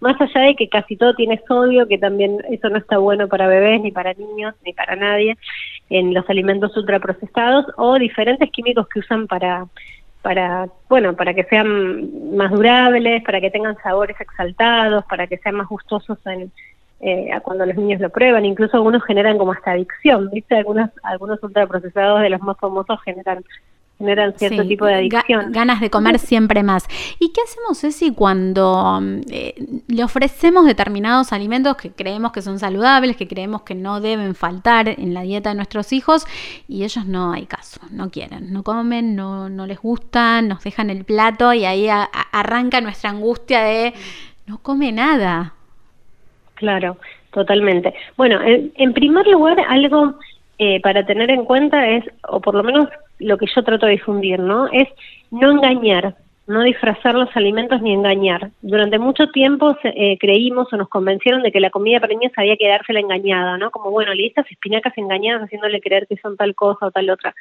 más 0.00 0.20
allá 0.20 0.42
de 0.42 0.54
que 0.54 0.68
casi 0.68 0.96
todo 0.96 1.14
tiene 1.14 1.40
sodio, 1.48 1.88
que 1.88 1.96
también 1.96 2.44
eso 2.50 2.68
no 2.68 2.76
está 2.76 2.98
bueno 2.98 3.26
para 3.26 3.48
bebés, 3.48 3.80
ni 3.80 3.90
para 3.90 4.12
niños, 4.12 4.54
ni 4.66 4.74
para 4.74 4.94
nadie, 4.94 5.38
en 5.88 6.12
los 6.12 6.28
alimentos 6.28 6.76
ultraprocesados, 6.76 7.66
o 7.78 7.98
diferentes 7.98 8.50
químicos 8.50 8.86
que 8.88 9.00
usan 9.00 9.26
para, 9.26 9.66
para, 10.20 10.68
bueno, 10.90 11.16
para 11.16 11.32
que 11.32 11.44
sean 11.44 12.36
más 12.36 12.50
durables, 12.50 13.22
para 13.24 13.40
que 13.40 13.50
tengan 13.50 13.76
sabores 13.82 14.20
exaltados, 14.20 15.06
para 15.06 15.26
que 15.26 15.38
sean 15.38 15.54
más 15.54 15.68
gustosos 15.68 16.18
en, 16.26 16.52
eh, 17.02 17.30
cuando 17.42 17.66
los 17.66 17.76
niños 17.76 18.00
lo 18.00 18.10
prueban, 18.10 18.44
incluso 18.44 18.76
algunos 18.76 19.02
generan 19.04 19.36
como 19.36 19.52
hasta 19.52 19.72
adicción, 19.72 20.30
¿viste? 20.30 20.56
Algunos, 20.56 20.90
algunos 21.02 21.42
ultraprocesados 21.42 22.22
de 22.22 22.30
los 22.30 22.40
más 22.40 22.56
famosos 22.58 23.00
generan 23.02 23.44
generan 24.02 24.34
cierto 24.36 24.66
tipo 24.66 24.84
de 24.84 24.94
adicción. 24.94 25.52
ganas 25.52 25.80
de 25.80 25.88
comer 25.88 26.18
siempre 26.18 26.62
más. 26.64 26.86
¿Y 27.20 27.32
qué 27.32 27.40
hacemos, 27.42 27.78
Ceci, 27.80 28.12
cuando 28.12 29.00
eh, 29.30 29.54
le 29.86 30.02
ofrecemos 30.02 30.66
determinados 30.66 31.32
alimentos 31.32 31.76
que 31.76 31.92
creemos 31.92 32.32
que 32.32 32.42
son 32.42 32.58
saludables, 32.58 33.16
que 33.16 33.28
creemos 33.28 33.62
que 33.62 33.76
no 33.76 34.00
deben 34.00 34.34
faltar 34.34 34.88
en 34.88 35.14
la 35.14 35.22
dieta 35.22 35.50
de 35.50 35.54
nuestros 35.54 35.92
hijos 35.92 36.26
y 36.66 36.82
ellos 36.82 37.06
no 37.06 37.32
hay 37.32 37.46
caso, 37.46 37.80
no 37.90 38.10
quieren, 38.10 38.52
no 38.52 38.64
comen, 38.64 39.14
no, 39.14 39.48
no 39.48 39.66
les 39.66 39.78
gustan, 39.78 40.48
nos 40.48 40.64
dejan 40.64 40.90
el 40.90 41.04
plato 41.04 41.52
y 41.52 41.64
ahí 41.64 41.88
arranca 42.32 42.80
nuestra 42.80 43.10
angustia 43.10 43.62
de 43.62 43.94
no 44.46 44.58
come 44.58 44.90
nada? 44.90 45.54
Claro, 46.62 46.96
totalmente. 47.32 47.92
Bueno, 48.16 48.38
en, 48.40 48.92
primer 48.92 49.26
lugar, 49.26 49.58
algo 49.68 50.14
eh, 50.58 50.80
para 50.80 51.04
tener 51.04 51.28
en 51.28 51.44
cuenta 51.44 51.88
es, 51.88 52.04
o 52.28 52.40
por 52.40 52.54
lo 52.54 52.62
menos 52.62 52.86
lo 53.18 53.36
que 53.36 53.46
yo 53.52 53.64
trato 53.64 53.86
de 53.86 53.92
difundir, 53.98 54.38
¿no? 54.38 54.68
Es 54.68 54.88
no 55.32 55.50
engañar, 55.50 56.14
no 56.46 56.62
disfrazar 56.62 57.16
los 57.16 57.28
alimentos 57.34 57.82
ni 57.82 57.92
engañar. 57.92 58.52
Durante 58.60 59.00
mucho 59.00 59.26
tiempo 59.32 59.76
eh, 59.82 60.16
creímos 60.18 60.72
o 60.72 60.76
nos 60.76 60.88
convencieron 60.88 61.42
de 61.42 61.50
que 61.50 61.58
la 61.58 61.70
comida 61.70 61.98
para 61.98 62.14
niños 62.14 62.32
había 62.36 62.56
que 62.56 62.68
dársela 62.68 63.00
engañada, 63.00 63.58
¿no? 63.58 63.72
Como, 63.72 63.90
bueno, 63.90 64.14
le 64.14 64.26
estas 64.26 64.48
espinacas 64.48 64.96
engañadas 64.96 65.42
haciéndole 65.42 65.80
creer 65.80 66.06
que 66.06 66.18
son 66.18 66.36
tal 66.36 66.54
cosa 66.54 66.86
o 66.86 66.90
tal 66.92 67.10
otra. 67.10 67.34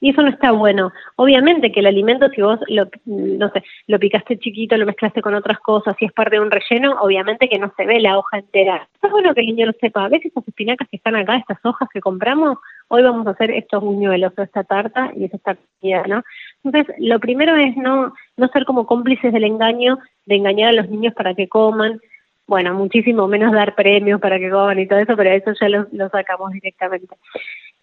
Y 0.00 0.10
eso 0.10 0.22
no 0.22 0.28
está 0.28 0.50
bueno. 0.52 0.92
Obviamente 1.16 1.70
que 1.70 1.80
el 1.80 1.86
alimento, 1.86 2.28
si 2.30 2.40
vos 2.40 2.58
lo, 2.68 2.88
no 3.04 3.50
sé, 3.50 3.62
lo 3.86 3.98
picaste 3.98 4.38
chiquito, 4.38 4.76
lo 4.76 4.86
mezclaste 4.86 5.20
con 5.20 5.34
otras 5.34 5.58
cosas, 5.60 5.94
si 5.98 6.06
es 6.06 6.12
parte 6.12 6.36
de 6.36 6.42
un 6.42 6.50
relleno, 6.50 6.96
obviamente 7.00 7.48
que 7.48 7.58
no 7.58 7.72
se 7.76 7.84
ve 7.84 8.00
la 8.00 8.18
hoja 8.18 8.38
entera. 8.38 8.88
Es 9.02 9.10
bueno 9.10 9.34
que 9.34 9.40
el 9.40 9.46
niño 9.46 9.66
lo 9.66 9.72
sepa. 9.80 10.04
A 10.04 10.08
veces 10.08 10.32
espinacas 10.46 10.88
que 10.88 10.96
están 10.96 11.16
acá, 11.16 11.36
estas 11.36 11.58
hojas 11.64 11.88
que 11.92 12.00
compramos, 12.00 12.58
hoy 12.88 13.02
vamos 13.02 13.26
a 13.26 13.30
hacer 13.30 13.50
estos 13.50 13.82
buñuelos 13.82 14.32
o 14.36 14.42
esta 14.42 14.64
tarta 14.64 15.12
y 15.16 15.24
es 15.24 15.34
esta 15.34 15.56
comida, 15.80 16.04
¿no? 16.06 16.22
Entonces, 16.64 16.94
lo 16.98 17.18
primero 17.18 17.56
es 17.56 17.76
no, 17.76 18.12
no 18.36 18.48
ser 18.48 18.64
como 18.64 18.86
cómplices 18.86 19.32
del 19.32 19.44
engaño, 19.44 19.98
de 20.26 20.36
engañar 20.36 20.70
a 20.70 20.72
los 20.72 20.88
niños 20.88 21.14
para 21.14 21.34
que 21.34 21.48
coman, 21.48 22.00
bueno, 22.46 22.74
muchísimo 22.74 23.28
menos 23.28 23.52
dar 23.52 23.74
premios 23.74 24.20
para 24.20 24.38
que 24.38 24.50
coman 24.50 24.78
y 24.78 24.86
todo 24.86 24.98
eso, 24.98 25.16
pero 25.16 25.30
eso 25.30 25.52
ya 25.60 25.68
lo 25.68 26.08
sacamos 26.10 26.52
directamente. 26.52 27.16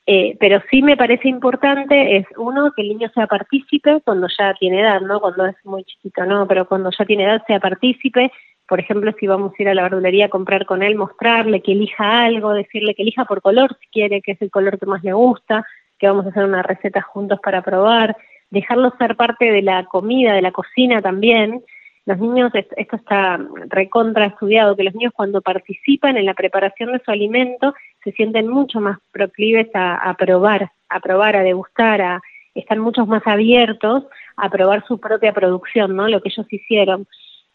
Eh, 0.09 0.37
pero 0.39 0.63
sí 0.71 0.81
me 0.81 0.95
parece 0.95 1.27
importante 1.27 2.15
es 2.15 2.25
uno 2.37 2.71
que 2.73 2.81
el 2.81 2.87
niño 2.87 3.09
sea 3.13 3.27
partícipe 3.27 3.99
cuando 4.05 4.27
ya 4.39 4.53
tiene 4.53 4.79
edad, 4.79 5.01
¿no? 5.01 5.19
Cuando 5.19 5.45
es 5.45 5.57
muy 5.65 5.83
chiquito, 5.83 6.25
no, 6.25 6.47
pero 6.47 6.65
cuando 6.65 6.89
ya 6.97 7.03
tiene 7.03 7.25
edad 7.25 7.43
sea 7.45 7.59
partícipe. 7.59 8.31
Por 8.69 8.79
ejemplo, 8.79 9.11
si 9.19 9.27
vamos 9.27 9.51
a 9.51 9.61
ir 9.61 9.67
a 9.67 9.73
la 9.73 9.83
verdulería 9.83 10.27
a 10.27 10.29
comprar 10.29 10.65
con 10.65 10.81
él, 10.81 10.95
mostrarle 10.95 11.61
que 11.61 11.73
elija 11.73 12.23
algo, 12.23 12.53
decirle 12.53 12.95
que 12.95 13.01
elija 13.01 13.25
por 13.25 13.41
color 13.41 13.77
si 13.81 13.87
quiere, 13.87 14.21
que 14.21 14.31
es 14.31 14.41
el 14.41 14.49
color 14.49 14.79
que 14.79 14.85
más 14.85 15.03
le 15.03 15.11
gusta, 15.11 15.65
que 15.99 16.07
vamos 16.07 16.25
a 16.25 16.29
hacer 16.29 16.45
una 16.45 16.63
receta 16.63 17.01
juntos 17.01 17.39
para 17.43 17.61
probar, 17.61 18.15
dejarlo 18.49 18.93
ser 18.97 19.17
parte 19.17 19.51
de 19.51 19.61
la 19.61 19.83
comida, 19.85 20.33
de 20.33 20.41
la 20.41 20.53
cocina 20.53 21.01
también, 21.01 21.63
los 22.07 22.17
niños, 22.19 22.53
esto 22.53 22.95
está 22.95 23.37
recontra 23.67 24.27
estudiado, 24.27 24.77
que 24.77 24.83
los 24.83 24.95
niños 24.95 25.11
cuando 25.13 25.41
participan 25.41 26.15
en 26.15 26.25
la 26.25 26.33
preparación 26.33 26.93
de 26.93 27.01
su 27.03 27.11
alimento 27.11 27.75
se 28.01 28.13
sienten 28.13 28.47
mucho 28.47 28.79
más 28.79 28.97
proclives 29.11 29.67
a, 29.73 30.15
probar, 30.17 30.71
a 30.87 30.99
probar, 31.01 31.35
a 31.35 31.43
degustar, 31.43 32.01
a, 32.01 32.21
están 32.55 32.79
mucho 32.79 33.05
más 33.05 33.27
abiertos 33.27 34.05
a 34.37 34.49
probar 34.49 34.85
su 34.87 35.01
propia 35.01 35.33
producción, 35.33 35.97
¿no? 35.97 36.07
Lo 36.07 36.21
que 36.21 36.29
ellos 36.29 36.47
hicieron. 36.49 37.07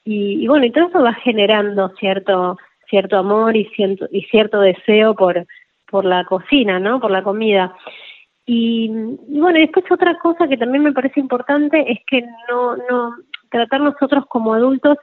Y, 0.04 0.46
bueno, 0.46 0.66
y 0.66 0.70
todo 0.70 0.88
eso 0.88 1.02
va 1.02 1.14
generando 1.14 1.88
cierto 1.98 2.58
cierto 2.90 3.16
amor 3.16 3.56
y 3.56 3.64
cierto, 3.74 4.06
y 4.10 4.20
cierto 4.24 4.60
deseo 4.60 5.14
por, 5.14 5.46
por 5.88 6.04
la 6.04 6.26
cocina, 6.26 6.78
¿no? 6.78 7.00
Por 7.00 7.10
la 7.10 7.22
comida. 7.22 7.74
Y, 8.44 8.90
y, 9.28 9.40
bueno, 9.40 9.58
después 9.58 9.86
otra 9.90 10.18
cosa 10.18 10.46
que 10.46 10.58
también 10.58 10.84
me 10.84 10.92
parece 10.92 11.20
importante 11.20 11.90
es 11.90 12.00
que 12.06 12.22
no, 12.50 12.76
no, 12.76 13.16
tratar 13.52 13.80
nosotros 13.80 14.24
como 14.26 14.54
adultos 14.54 14.98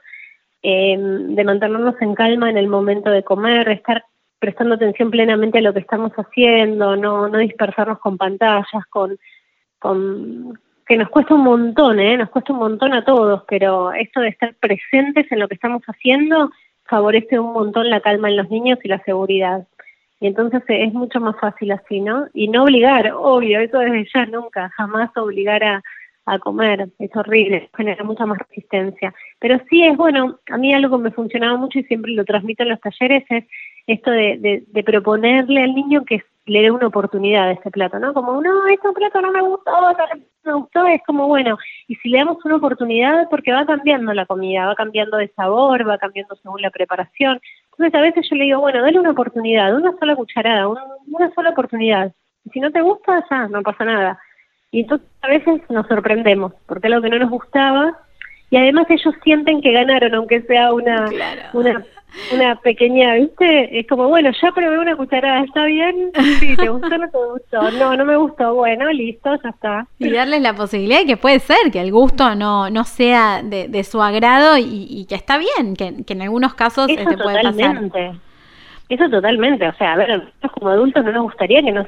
eh, 0.62 0.96
de 0.98 1.44
mantenernos 1.44 1.94
en 2.02 2.14
calma 2.14 2.50
en 2.50 2.58
el 2.58 2.68
momento 2.68 3.10
de 3.10 3.22
comer, 3.22 3.68
estar 3.70 4.04
prestando 4.38 4.74
atención 4.74 5.10
plenamente 5.10 5.58
a 5.58 5.62
lo 5.62 5.72
que 5.72 5.80
estamos 5.80 6.12
haciendo, 6.12 6.96
no, 6.96 7.28
no 7.28 7.38
dispersarnos 7.38 7.98
con 8.00 8.18
pantallas, 8.18 8.84
con, 8.90 9.18
con 9.78 10.58
que 10.86 10.96
nos 10.96 11.08
cuesta 11.08 11.34
un 11.34 11.44
montón, 11.44 12.00
¿eh? 12.00 12.16
nos 12.16 12.30
cuesta 12.30 12.52
un 12.52 12.58
montón 12.58 12.92
a 12.92 13.04
todos, 13.04 13.44
pero 13.48 13.92
esto 13.92 14.20
de 14.20 14.28
estar 14.28 14.54
presentes 14.54 15.30
en 15.30 15.38
lo 15.38 15.48
que 15.48 15.54
estamos 15.54 15.82
haciendo 15.84 16.50
favorece 16.84 17.38
un 17.38 17.52
montón 17.52 17.88
la 17.88 18.00
calma 18.00 18.28
en 18.28 18.36
los 18.36 18.50
niños 18.50 18.78
y 18.82 18.88
la 18.88 18.98
seguridad. 19.04 19.66
Y 20.18 20.26
entonces 20.26 20.62
es 20.66 20.92
mucho 20.92 21.20
más 21.20 21.38
fácil 21.40 21.72
así, 21.72 22.00
¿no? 22.00 22.26
Y 22.34 22.48
no 22.48 22.64
obligar, 22.64 23.12
obvio, 23.14 23.60
eso 23.60 23.78
desde 23.78 24.08
ya 24.12 24.26
nunca, 24.26 24.68
jamás 24.76 25.16
obligar 25.16 25.62
a, 25.64 25.82
a 26.26 26.38
comer, 26.38 26.88
es 26.98 27.16
horrible, 27.16 27.70
genera 27.76 28.04
mucha 28.04 28.26
más 28.26 28.38
resistencia. 28.38 29.14
Pero 29.38 29.60
sí 29.68 29.84
es 29.84 29.96
bueno, 29.96 30.38
a 30.50 30.58
mí 30.58 30.72
algo 30.74 30.98
que 30.98 31.04
me 31.04 31.10
funcionaba 31.10 31.56
mucho 31.56 31.78
y 31.78 31.84
siempre 31.84 32.12
lo 32.12 32.24
transmito 32.24 32.62
en 32.62 32.70
los 32.70 32.80
talleres 32.80 33.24
es 33.30 33.44
esto 33.86 34.10
de, 34.10 34.64
de, 34.66 34.84
proponerle 34.84 35.62
al 35.62 35.74
niño 35.74 36.04
que 36.04 36.22
le 36.46 36.62
dé 36.62 36.70
una 36.70 36.86
oportunidad 36.86 37.48
a 37.48 37.52
ese 37.52 37.70
plato, 37.70 37.98
¿no? 37.98 38.14
Como, 38.14 38.40
no, 38.40 38.66
este 38.68 38.92
plato 38.92 39.20
no 39.20 39.32
me 39.32 39.40
gustó, 39.42 39.72
me 40.44 40.52
gustó, 40.52 40.86
es 40.86 41.00
como, 41.06 41.26
bueno, 41.26 41.58
y 41.88 41.96
si 41.96 42.08
le 42.08 42.18
damos 42.18 42.44
una 42.44 42.56
oportunidad, 42.56 43.28
porque 43.28 43.52
va 43.52 43.66
cambiando 43.66 44.12
la 44.14 44.26
comida, 44.26 44.66
va 44.66 44.74
cambiando 44.74 45.16
de 45.16 45.28
sabor, 45.28 45.88
va 45.88 45.98
cambiando 45.98 46.36
según 46.36 46.62
la 46.62 46.70
preparación. 46.70 47.40
Entonces 47.72 47.94
a 47.94 48.02
veces 48.02 48.28
yo 48.28 48.36
le 48.36 48.44
digo, 48.44 48.60
bueno, 48.60 48.82
dale 48.82 48.98
una 48.98 49.10
oportunidad, 49.10 49.74
una 49.74 49.92
sola 49.98 50.16
cucharada, 50.16 50.68
una 50.68 51.34
sola 51.34 51.50
oportunidad. 51.50 52.12
Y 52.44 52.50
si 52.50 52.60
no 52.60 52.70
te 52.70 52.80
gusta, 52.80 53.24
ya, 53.30 53.48
no 53.48 53.62
pasa 53.62 53.84
nada. 53.84 54.20
Y 54.72 54.80
entonces 54.80 55.08
a 55.22 55.28
veces 55.28 55.60
nos 55.68 55.86
sorprendemos, 55.88 56.52
porque 56.66 56.88
es 56.88 56.94
lo 56.94 57.02
que 57.02 57.10
no 57.10 57.18
nos 57.18 57.30
gustaba, 57.30 57.98
y 58.50 58.56
además 58.56 58.86
ellos 58.88 59.14
sienten 59.22 59.60
que 59.60 59.72
ganaron, 59.72 60.14
aunque 60.14 60.42
sea 60.42 60.72
una, 60.72 61.08
una 61.52 61.84
una 62.32 62.56
pequeña, 62.56 63.14
¿viste? 63.14 63.78
Es 63.78 63.86
como, 63.86 64.08
bueno, 64.08 64.30
ya 64.42 64.52
probé 64.52 64.78
una 64.78 64.96
cucharada, 64.96 65.44
¿está 65.44 65.64
bien? 65.64 66.10
Sí, 66.38 66.56
¿te 66.56 66.68
gustó 66.68 66.94
o 66.94 66.98
no 66.98 67.08
te 67.08 67.18
gustó? 67.18 67.70
No, 67.78 67.96
no 67.96 68.04
me 68.04 68.16
gustó. 68.16 68.54
Bueno, 68.54 68.90
listo, 68.90 69.30
ya 69.42 69.50
está. 69.50 69.86
Y 69.98 70.10
darles 70.10 70.42
la 70.42 70.54
posibilidad 70.54 71.00
de 71.00 71.06
que 71.06 71.16
puede 71.16 71.38
ser 71.38 71.70
que 71.72 71.80
el 71.80 71.92
gusto 71.92 72.34
no, 72.34 72.70
no 72.70 72.84
sea 72.84 73.42
de, 73.42 73.68
de 73.68 73.84
su 73.84 74.02
agrado 74.02 74.56
y, 74.58 75.06
que 75.08 75.14
está 75.14 75.38
bien, 75.38 75.74
que, 75.76 76.04
que 76.04 76.12
en 76.12 76.22
algunos 76.22 76.54
casos 76.54 76.88
Eso 76.88 77.00
este, 77.00 77.16
puede 77.22 77.42
totalmente. 77.42 77.88
pasar. 77.88 78.20
Eso 78.88 79.08
totalmente. 79.08 79.68
O 79.68 79.74
sea, 79.74 79.92
a 79.92 79.96
ver, 79.96 80.08
nosotros 80.18 80.52
como 80.52 80.68
adultos 80.70 81.04
no 81.04 81.12
nos 81.12 81.22
gustaría 81.24 81.62
que 81.62 81.72
nos 81.72 81.86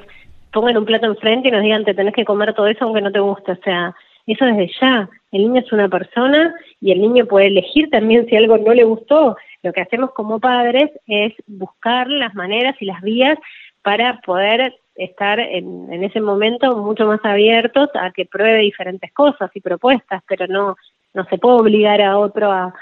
pongan 0.53 0.77
un 0.77 0.85
plato 0.85 1.07
enfrente 1.07 1.49
y 1.49 1.51
nos 1.51 1.63
digan 1.63 1.85
te 1.85 1.95
tenés 1.95 2.15
que 2.15 2.25
comer 2.25 2.55
todo 2.55 2.67
eso 2.67 2.85
aunque 2.85 3.01
no 3.01 3.11
te 3.11 3.21
guste. 3.21 3.53
O 3.53 3.59
sea, 3.65 3.95
eso 4.27 4.45
desde 4.45 4.71
ya. 4.81 5.09
El 5.33 5.43
niño 5.43 5.61
es 5.61 5.73
una 5.73 5.89
persona 5.89 6.55
y 6.81 6.93
el 6.93 7.01
niño 7.01 7.27
puede 7.27 7.47
elegir 7.47 7.91
también 7.91 8.27
si 8.27 8.37
algo 8.37 8.59
no 8.59 8.73
le 8.75 8.85
gustó 8.85 9.37
lo 9.63 9.73
que 9.73 9.81
hacemos 9.81 10.13
como 10.13 10.41
padres 10.41 10.91
es 11.07 11.33
buscar 11.47 12.09
las 12.09 12.35
maneras 12.35 12.77
y 12.81 12.87
las 12.87 13.01
vías 13.03 13.39
para 13.83 14.21
poder 14.21 14.75
estar 14.95 15.41
en, 15.41 16.03
ese 16.03 16.21
momento 16.21 16.77
mucho 16.77 17.07
más 17.07 17.21
abiertos 17.25 17.89
a 17.95 18.11
que 18.11 18.27
pruebe 18.27 18.59
diferentes 18.59 19.13
cosas 19.13 19.51
y 19.55 19.61
propuestas, 19.61 20.23
pero 20.29 20.47
no, 20.47 20.77
no 21.15 21.25
se 21.27 21.39
puede 21.39 21.61
obligar 21.61 22.03
a 22.03 22.19
otro 22.19 22.51
a, 22.51 22.75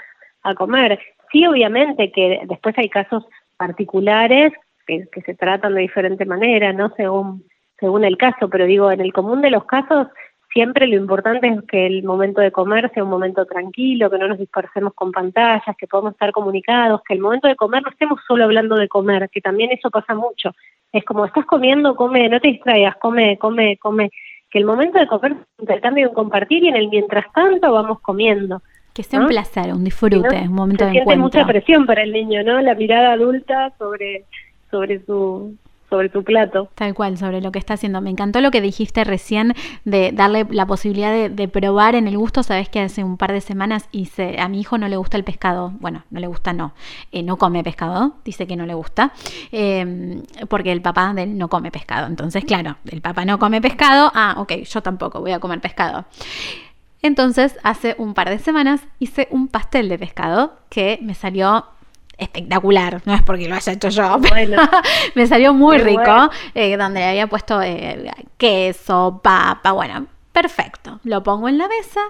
a 0.43 0.55
comer. 0.55 0.99
Sí, 1.31 1.45
obviamente 1.45 2.11
que 2.11 2.41
después 2.45 2.77
hay 2.77 2.89
casos 2.89 3.25
particulares 3.57 4.51
que, 4.85 5.07
que 5.11 5.21
se 5.21 5.35
tratan 5.35 5.75
de 5.75 5.81
diferente 5.81 6.25
manera, 6.25 6.73
¿no? 6.73 6.91
Según, 6.97 7.45
según 7.81 8.05
el 8.05 8.15
caso, 8.15 8.47
pero 8.47 8.65
digo, 8.65 8.91
en 8.91 9.01
el 9.01 9.11
común 9.11 9.41
de 9.41 9.49
los 9.49 9.65
casos 9.65 10.07
siempre 10.53 10.87
lo 10.87 10.95
importante 10.95 11.47
es 11.47 11.61
que 11.67 11.87
el 11.87 12.03
momento 12.03 12.41
de 12.41 12.51
comer 12.51 12.91
sea 12.93 13.03
un 13.03 13.09
momento 13.09 13.45
tranquilo, 13.45 14.09
que 14.09 14.17
no 14.17 14.27
nos 14.27 14.37
dispersemos 14.37 14.93
con 14.93 15.11
pantallas, 15.11 15.75
que 15.77 15.87
podamos 15.87 16.13
estar 16.13 16.31
comunicados, 16.31 17.01
que 17.07 17.13
el 17.13 17.19
momento 17.19 17.47
de 17.47 17.55
comer 17.55 17.83
no 17.83 17.89
estemos 17.89 18.19
solo 18.27 18.43
hablando 18.43 18.75
de 18.75 18.87
comer, 18.87 19.29
que 19.29 19.41
también 19.41 19.71
eso 19.71 19.89
pasa 19.89 20.13
mucho. 20.13 20.53
Es 20.91 21.03
como 21.05 21.25
estás 21.25 21.45
comiendo, 21.45 21.95
come, 21.95 22.29
no 22.29 22.39
te 22.39 22.49
distraigas, 22.49 22.95
come, 22.97 23.37
come, 23.37 23.77
come. 23.77 24.11
Que 24.49 24.59
el 24.59 24.65
momento 24.65 24.99
de 24.99 25.07
comer 25.07 25.31
es 25.31 25.37
un 25.37 25.45
intercambio, 25.59 26.09
un 26.09 26.15
compartir 26.15 26.63
y 26.63 26.67
en 26.67 26.75
el 26.75 26.89
mientras 26.89 27.31
tanto 27.33 27.71
vamos 27.71 27.99
comiendo. 28.01 28.61
Que 28.93 29.03
sea 29.03 29.21
un 29.21 29.29
placer, 29.29 29.73
un 29.73 29.85
disfrute, 29.85 30.41
un 30.41 30.53
momento 30.53 30.83
de 30.83 30.91
encuentro. 30.91 31.23
mucha 31.23 31.45
presión 31.47 31.85
para 31.85 32.03
el 32.03 32.11
niño, 32.11 32.43
¿no? 32.43 32.59
La 32.61 32.75
mirada 32.75 33.13
adulta 33.13 33.71
sobre 33.79 34.25
sobre 34.69 35.05
su 35.05 35.55
sobre 35.91 36.07
tu 36.07 36.23
plato. 36.23 36.69
Tal 36.73 36.93
cual, 36.93 37.17
sobre 37.17 37.41
lo 37.41 37.51
que 37.51 37.59
está 37.59 37.73
haciendo. 37.73 37.99
Me 37.99 38.09
encantó 38.09 38.39
lo 38.39 38.49
que 38.49 38.61
dijiste 38.61 39.03
recién 39.03 39.53
de 39.83 40.11
darle 40.13 40.47
la 40.49 40.65
posibilidad 40.65 41.29
de, 41.29 41.47
probar 41.49 41.95
en 41.95 42.07
el 42.07 42.17
gusto. 42.17 42.43
Sabes 42.43 42.69
que 42.69 42.79
hace 42.79 43.03
un 43.03 43.17
par 43.17 43.33
de 43.33 43.41
semanas 43.41 43.89
hice, 43.91 44.39
a 44.39 44.47
mi 44.47 44.61
hijo 44.61 44.77
no 44.77 44.87
le 44.87 44.95
gusta 44.95 45.17
el 45.17 45.25
pescado. 45.25 45.73
Bueno, 45.81 46.03
no 46.09 46.21
le 46.21 46.27
gusta, 46.27 46.53
no. 46.53 46.73
Eh, 47.11 47.23
no 47.23 47.37
come 47.37 47.61
pescado, 47.61 48.15
dice 48.23 48.47
que 48.47 48.55
no 48.55 48.65
le 48.65 48.73
gusta. 48.73 49.11
Em, 49.51 50.23
porque 50.47 50.71
el 50.71 50.81
papá 50.81 51.13
de 51.13 51.23
él 51.23 51.37
no 51.37 51.49
come 51.49 51.71
pescado. 51.71 52.07
Entonces, 52.07 52.45
claro, 52.45 52.77
el 52.89 53.01
papá 53.01 53.25
no 53.25 53.37
come 53.37 53.61
pescado. 53.61 54.11
Ah, 54.15 54.35
ok, 54.37 54.53
yo 54.63 54.81
tampoco 54.81 55.19
voy 55.19 55.33
a 55.33 55.39
comer 55.39 55.59
pescado. 55.59 56.05
Entonces, 57.01 57.57
hace 57.63 57.95
un 57.97 58.13
par 58.13 58.29
de 58.29 58.39
semanas 58.39 58.87
hice 58.99 59.27
un 59.31 59.49
pastel 59.49 59.89
de 59.89 59.99
pescado 59.99 60.53
que 60.69 60.99
me 61.01 61.15
salió 61.15 61.65
espectacular, 62.17 63.01
no 63.05 63.13
es 63.13 63.21
porque 63.23 63.47
lo 63.47 63.55
haya 63.55 63.73
hecho 63.73 63.89
yo, 63.89 64.19
bueno, 64.29 64.61
me 65.15 65.27
salió 65.27 65.53
muy 65.53 65.77
rico, 65.77 66.29
eh, 66.53 66.77
donde 66.77 66.99
le 66.99 67.07
había 67.07 67.27
puesto 67.27 67.61
eh, 67.61 68.11
queso, 68.37 69.19
papa, 69.23 69.71
bueno, 69.71 70.07
perfecto. 70.31 70.99
Lo 71.03 71.23
pongo 71.23 71.49
en 71.49 71.57
la 71.57 71.67
mesa 71.67 72.01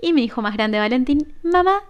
y 0.00 0.12
mi 0.12 0.24
hijo 0.24 0.42
más 0.42 0.54
grande, 0.54 0.78
Valentín, 0.78 1.34
mamá, 1.42 1.82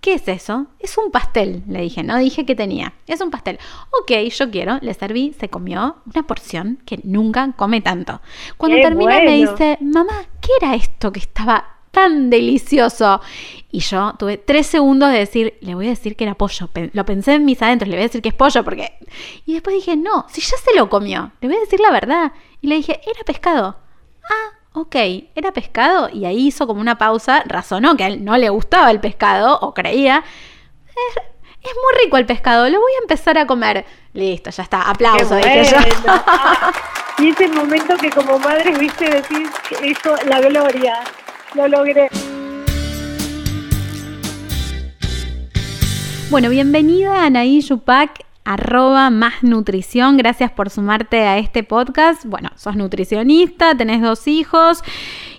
¿qué 0.00 0.14
es 0.14 0.28
eso? 0.28 0.66
Es 0.78 0.98
un 0.98 1.10
pastel, 1.10 1.62
le 1.66 1.80
dije, 1.80 2.02
no 2.02 2.16
dije 2.18 2.46
que 2.46 2.54
tenía, 2.54 2.92
es 3.06 3.20
un 3.20 3.30
pastel. 3.30 3.58
Ok, 4.00 4.12
yo 4.30 4.50
quiero, 4.50 4.78
le 4.82 4.94
serví, 4.94 5.34
se 5.38 5.48
comió 5.48 5.96
una 6.12 6.22
porción 6.26 6.78
que 6.86 7.00
nunca 7.02 7.52
come 7.56 7.80
tanto. 7.80 8.20
Cuando 8.56 8.78
termina 8.80 9.20
me 9.20 9.32
dice, 9.32 9.78
mamá, 9.80 10.24
¿qué 10.40 10.50
era 10.60 10.74
esto 10.74 11.10
que 11.12 11.20
estaba 11.20 11.75
tan 11.96 12.28
delicioso. 12.28 13.22
Y 13.72 13.80
yo 13.80 14.12
tuve 14.18 14.36
tres 14.36 14.66
segundos 14.66 15.10
de 15.10 15.18
decir, 15.18 15.56
le 15.62 15.74
voy 15.74 15.86
a 15.86 15.90
decir 15.90 16.14
que 16.14 16.24
era 16.24 16.34
pollo. 16.34 16.68
Lo 16.92 17.06
pensé 17.06 17.32
en 17.32 17.46
mis 17.46 17.62
adentros, 17.62 17.88
le 17.88 17.96
voy 17.96 18.02
a 18.02 18.08
decir 18.08 18.20
que 18.20 18.28
es 18.28 18.34
pollo 18.34 18.62
porque... 18.64 18.98
Y 19.46 19.54
después 19.54 19.76
dije, 19.76 19.96
no, 19.96 20.26
si 20.28 20.42
ya 20.42 20.58
se 20.58 20.74
lo 20.74 20.90
comió, 20.90 21.32
le 21.40 21.48
voy 21.48 21.56
a 21.56 21.60
decir 21.60 21.80
la 21.80 21.90
verdad. 21.90 22.32
Y 22.60 22.66
le 22.66 22.76
dije, 22.76 23.00
era 23.02 23.24
pescado. 23.24 23.78
Ah, 24.24 24.58
ok, 24.74 24.94
era 25.34 25.52
pescado. 25.52 26.10
Y 26.12 26.26
ahí 26.26 26.48
hizo 26.48 26.66
como 26.66 26.82
una 26.82 26.98
pausa, 26.98 27.42
razonó 27.46 27.96
que 27.96 28.04
a 28.04 28.08
él 28.08 28.22
no 28.22 28.36
le 28.36 28.50
gustaba 28.50 28.90
el 28.90 29.00
pescado, 29.00 29.58
o 29.60 29.72
creía. 29.72 30.22
Es, 30.88 31.22
muy 31.64 32.04
rico 32.04 32.18
el 32.18 32.26
pescado, 32.26 32.68
lo 32.68 32.78
voy 32.78 32.92
a 32.92 33.02
empezar 33.02 33.38
a 33.38 33.46
comer. 33.46 33.86
Listo, 34.12 34.50
ya 34.50 34.64
está, 34.64 34.82
aplauso, 34.82 35.34
dije 35.34 35.64
yo. 35.64 35.78
y 37.24 37.30
ese 37.30 37.48
momento 37.48 37.96
que 37.96 38.10
como 38.10 38.38
madre 38.38 38.72
viste 38.78 39.08
decir 39.08 39.48
eso, 39.82 40.14
la 40.26 40.40
gloria 40.40 41.02
lo 41.54 41.68
logré. 41.68 42.08
Bueno, 46.30 46.50
bienvenida 46.50 47.24
Anaí 47.24 47.60
Yupac, 47.60 48.24
arroba 48.44 49.10
más 49.10 49.42
nutrición. 49.42 50.16
Gracias 50.16 50.50
por 50.50 50.70
sumarte 50.70 51.20
a 51.20 51.38
este 51.38 51.62
podcast. 51.62 52.24
Bueno, 52.24 52.50
sos 52.56 52.76
nutricionista, 52.76 53.76
tenés 53.76 54.02
dos 54.02 54.26
hijos 54.26 54.82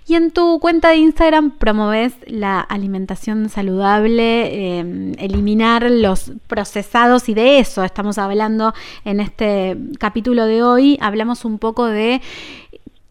y 0.08 0.16
en 0.16 0.32
tu 0.32 0.60
cuenta 0.60 0.90
de 0.90 0.98
Instagram 0.98 1.58
promoves 1.58 2.14
la 2.28 2.62
alimentación 2.62 3.50
saludable, 3.50 4.80
em, 4.80 5.12
eliminar 5.18 5.92
los 5.92 6.32
procesados 6.48 7.28
y 7.28 7.34
de 7.34 7.60
eso 7.60 7.84
estamos 7.84 8.18
hablando 8.18 8.74
en 9.04 9.20
este 9.20 9.76
capítulo 10.00 10.46
de 10.46 10.64
hoy. 10.64 10.98
Hablamos 11.02 11.44
un 11.44 11.60
poco 11.60 11.88
de 11.88 12.22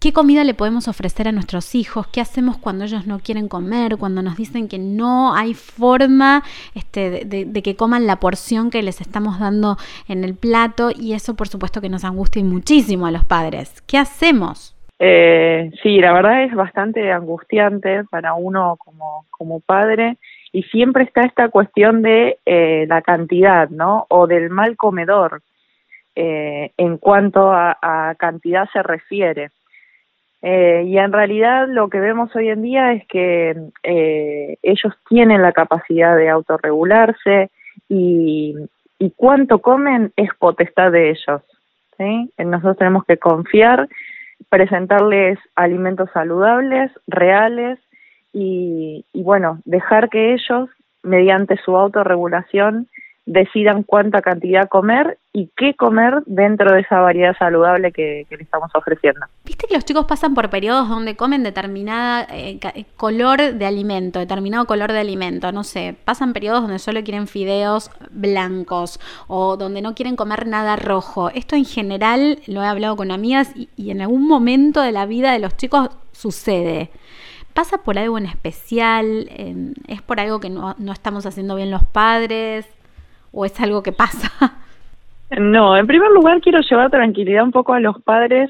¿Qué 0.07 0.13
comida 0.13 0.45
le 0.45 0.55
podemos 0.55 0.87
ofrecer 0.87 1.27
a 1.27 1.33
nuestros 1.33 1.75
hijos? 1.75 2.07
¿Qué 2.07 2.21
hacemos 2.21 2.59
cuando 2.59 2.85
ellos 2.85 3.09
no 3.09 3.19
quieren 3.19 3.49
comer? 3.49 3.97
Cuando 3.99 4.23
nos 4.23 4.37
dicen 4.37 4.69
que 4.69 4.79
no 4.79 5.35
hay 5.35 5.53
forma 5.53 6.45
este, 6.77 7.25
de, 7.25 7.63
que 7.65 7.75
coman 7.75 8.07
la 8.07 8.21
porción 8.21 8.71
que 8.71 8.85
les 8.85 9.01
estamos 9.01 9.41
dando 9.41 9.79
en 10.07 10.23
el 10.23 10.37
plato 10.37 10.91
y 10.97 11.15
eso 11.15 11.35
por 11.35 11.49
supuesto 11.49 11.81
que 11.81 11.89
nos 11.89 12.05
angustia 12.05 12.41
muchísimo 12.45 13.09
a 13.09 13.11
los 13.11 13.25
padres. 13.25 13.83
¿Qué 13.89 13.99
hacemos? 13.99 14.77
Eh, 15.01 15.73
sí, 15.83 15.99
la 15.99 16.13
verdad 16.13 16.45
es 16.45 16.55
bastante 16.55 17.11
angustiante 17.11 18.05
para 18.05 18.35
uno 18.35 18.77
como, 18.79 19.27
como 19.33 19.59
padre 19.59 20.19
y 20.53 20.63
siempre 20.63 21.03
está 21.03 21.23
esta 21.23 21.49
cuestión 21.49 22.03
de 22.03 22.39
eh, 22.47 22.87
la 22.87 23.03
cantidad, 23.03 23.71
¿no? 23.71 24.07
O 24.09 24.29
del 24.29 24.51
mal 24.51 24.77
comedor 24.77 25.43
eh, 26.15 26.71
en 26.77 26.97
cuanto 26.99 27.51
a 27.51 28.15
cantidad 28.17 28.69
se 28.73 28.85
refiere. 28.85 29.51
Eh, 30.49 30.85
y 30.87 30.97
en 30.97 31.12
realidad 31.12 31.67
lo 31.69 31.88
que 31.91 31.99
vemos 31.99 32.31
hoy 32.37 32.50
en 32.50 32.62
día 32.62 32.93
es 32.93 33.05
que 33.09 33.57
eh, 33.83 34.57
ellos 34.62 34.95
tienen 35.09 35.43
la 35.43 35.50
capacidad 35.50 36.17
de 36.17 36.29
autorregularse 36.29 37.50
y, 37.88 38.55
y 39.00 39.11
cuánto 39.17 39.59
comen 39.59 40.12
es 40.15 40.31
potestad 40.38 40.93
de 40.93 41.11
ellos. 41.11 41.43
¿sí? 41.99 42.31
Nosotros 42.38 42.76
tenemos 42.76 43.05
que 43.07 43.17
confiar, 43.17 43.88
presentarles 44.49 45.41
alimentos 45.57 46.11
saludables, 46.15 46.93
reales 47.09 47.81
y, 48.33 49.05
y 49.12 49.23
bueno, 49.25 49.59
dejar 49.65 50.11
que 50.11 50.33
ellos, 50.33 50.71
mediante 51.03 51.57
su 51.57 51.76
autorregulación, 51.76 52.87
decidan 53.26 53.83
cuánta 53.83 54.23
cantidad 54.23 54.68
comer 54.68 55.18
y 55.33 55.50
qué 55.56 55.75
comer 55.75 56.23
dentro 56.26 56.73
de 56.73 56.80
esa 56.80 57.00
variedad 57.00 57.37
saludable 57.37 57.90
que, 57.90 58.25
le 58.30 58.42
estamos 58.42 58.71
ofreciendo. 58.73 59.26
Viste 59.45 59.66
que 59.66 59.75
los 59.75 59.85
chicos 59.85 60.06
pasan 60.06 60.33
por 60.33 60.49
periodos 60.49 60.88
donde 60.88 61.16
comen 61.16 61.42
determinada 61.42 62.26
eh, 62.30 62.61
eh, 62.62 62.85
color 62.97 63.54
de 63.54 63.66
alimento, 63.66 64.21
determinado 64.21 64.64
color 64.66 64.92
de 64.92 65.00
alimento, 65.00 65.50
no 65.50 65.64
sé, 65.64 65.97
pasan 66.04 66.33
periodos 66.33 66.62
donde 66.62 66.78
solo 66.78 67.02
quieren 67.02 67.26
fideos 67.26 67.90
blancos 68.11 69.00
o 69.26 69.56
donde 69.56 69.83
no 69.83 69.95
quieren 69.95 70.14
comer 70.14 70.47
nada 70.47 70.76
rojo. 70.76 71.28
Esto 71.30 71.56
en 71.56 71.64
general 71.64 72.38
lo 72.47 72.62
he 72.62 72.66
hablado 72.66 72.97
con 72.97 73.11
amigas 73.11 73.52
y, 73.54 73.90
en 73.90 74.00
algún 74.02 74.26
momento 74.28 74.80
de 74.80 74.92
la 74.92 75.04
vida 75.04 75.33
de 75.33 75.40
los 75.40 75.56
chicos 75.56 75.90
sucede. 76.12 76.90
¿Pasa 77.54 77.78
por 77.78 77.99
algo 77.99 78.18
en 78.18 78.26
especial? 78.26 79.30
¿Es 79.88 80.02
por 80.02 80.21
algo 80.21 80.40
que 80.40 80.50
no, 80.50 80.75
no 80.78 80.92
estamos 80.92 81.25
haciendo 81.25 81.56
bien 81.56 81.71
los 81.71 81.85
padres? 81.85 82.66
O 83.37 83.45
es 83.45 83.61
algo 83.61 83.83
que 83.83 83.93
pasa? 83.93 84.31
No, 85.28 85.76
en 85.76 85.88
primer 85.88 86.12
lugar 86.12 86.40
quiero 86.40 86.61
llevar 86.61 86.88
tranquilidad 86.88 87.43
un 87.43 87.50
poco 87.50 87.73
a 87.73 87.81
los 87.81 88.00
padres 88.00 88.49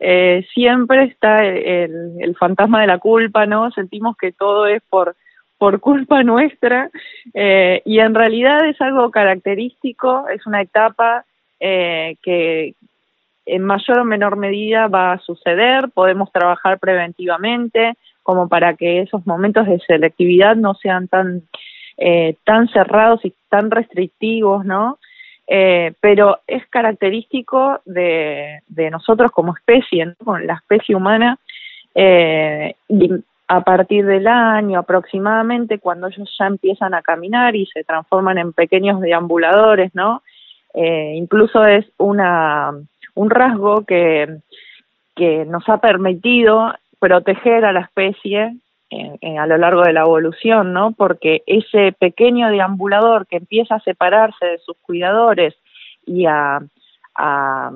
eh, 0.00 0.44
siempre 0.54 1.04
está 1.04 1.44
el, 1.44 2.34
fantasma 2.38 2.80
de 2.80 2.86
la 2.86 2.98
culpa, 2.98 3.44
¿no? 3.44 3.70
Sentimos 3.72 4.16
que 4.16 4.32
todo 4.32 4.66
es 4.66 4.82
por, 4.88 5.16
por 5.58 5.80
culpa 5.80 6.22
nuestra 6.24 6.90
eh, 7.34 7.82
y 7.84 7.98
en 7.98 8.14
realidad 8.14 8.66
es 8.66 8.80
algo 8.80 9.10
característico, 9.10 10.26
es 10.28 10.46
una 10.46 10.62
etapa 10.62 11.26
eh, 11.60 12.16
que 12.22 12.74
en 13.46 13.62
mayor 13.62 13.98
o 13.98 14.04
menor 14.04 14.36
medida 14.36 14.88
va 14.88 15.12
a 15.12 15.18
suceder, 15.18 15.90
podemos 15.90 16.32
trabajar 16.32 16.78
preventivamente 16.78 17.94
como 18.22 18.48
para 18.48 18.74
que 18.74 19.00
esos 19.00 19.26
momentos 19.26 19.66
de 19.66 19.78
selectividad 19.80 20.56
no 20.56 20.72
sean 20.74 21.08
tan, 21.08 21.42
eh, 21.96 22.36
tan 22.44 22.68
cerrados 22.68 23.24
y 23.24 23.32
tan 23.48 23.70
restrictivos, 23.70 24.64
¿no? 24.64 24.98
Eh, 25.46 25.92
pero 26.00 26.40
es 26.46 26.66
característico 26.68 27.80
de, 27.84 28.62
nosotros 28.90 29.30
como 29.30 29.54
especie, 29.54 30.06
¿no? 30.06 30.14
con 30.24 30.46
la 30.46 30.54
especie 30.54 30.96
humana, 30.96 31.38
eh, 31.94 32.74
a 33.46 33.60
partir 33.60 34.06
del 34.06 34.26
año 34.26 34.78
aproximadamente, 34.78 35.78
cuando 35.78 36.08
ellos 36.08 36.34
ya 36.38 36.46
empiezan 36.46 36.94
a 36.94 37.02
caminar 37.02 37.54
y 37.54 37.66
se 37.66 37.84
transforman 37.84 38.38
en 38.38 38.52
pequeños 38.52 39.00
deambuladores, 39.00 39.94
¿no? 39.94 40.22
Incluso 40.74 41.64
es 41.64 41.86
una, 41.98 42.72
un 43.14 43.30
rasgo 43.30 43.84
que, 43.84 44.38
que 45.14 45.44
nos 45.44 45.68
ha 45.68 45.78
permitido 45.78 46.74
proteger 46.98 47.64
a 47.64 47.72
la 47.72 47.80
especie 47.80 48.56
a 48.90 49.46
lo 49.46 49.56
largo 49.58 49.82
de 49.82 49.92
la 49.92 50.02
evolución, 50.02 50.72
¿no? 50.72 50.92
Porque 50.92 51.42
ese 51.46 51.92
pequeño 51.98 52.50
deambulador 52.50 53.26
que 53.26 53.36
empieza 53.36 53.76
a 53.76 53.80
separarse 53.80 54.46
de 54.46 54.58
sus 54.58 54.76
cuidadores 54.78 55.54
y 56.06 56.26
a, 56.26 56.60
a 57.16 57.72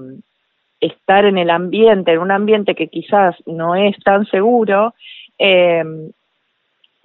estar 0.80 1.24
en 1.24 1.38
el 1.38 1.50
ambiente, 1.50 2.12
en 2.12 2.18
un 2.20 2.30
ambiente 2.30 2.74
que 2.74 2.88
quizás 2.88 3.36
no 3.46 3.74
es 3.74 3.96
tan 4.04 4.26
seguro, 4.26 4.94
eh, 5.38 5.84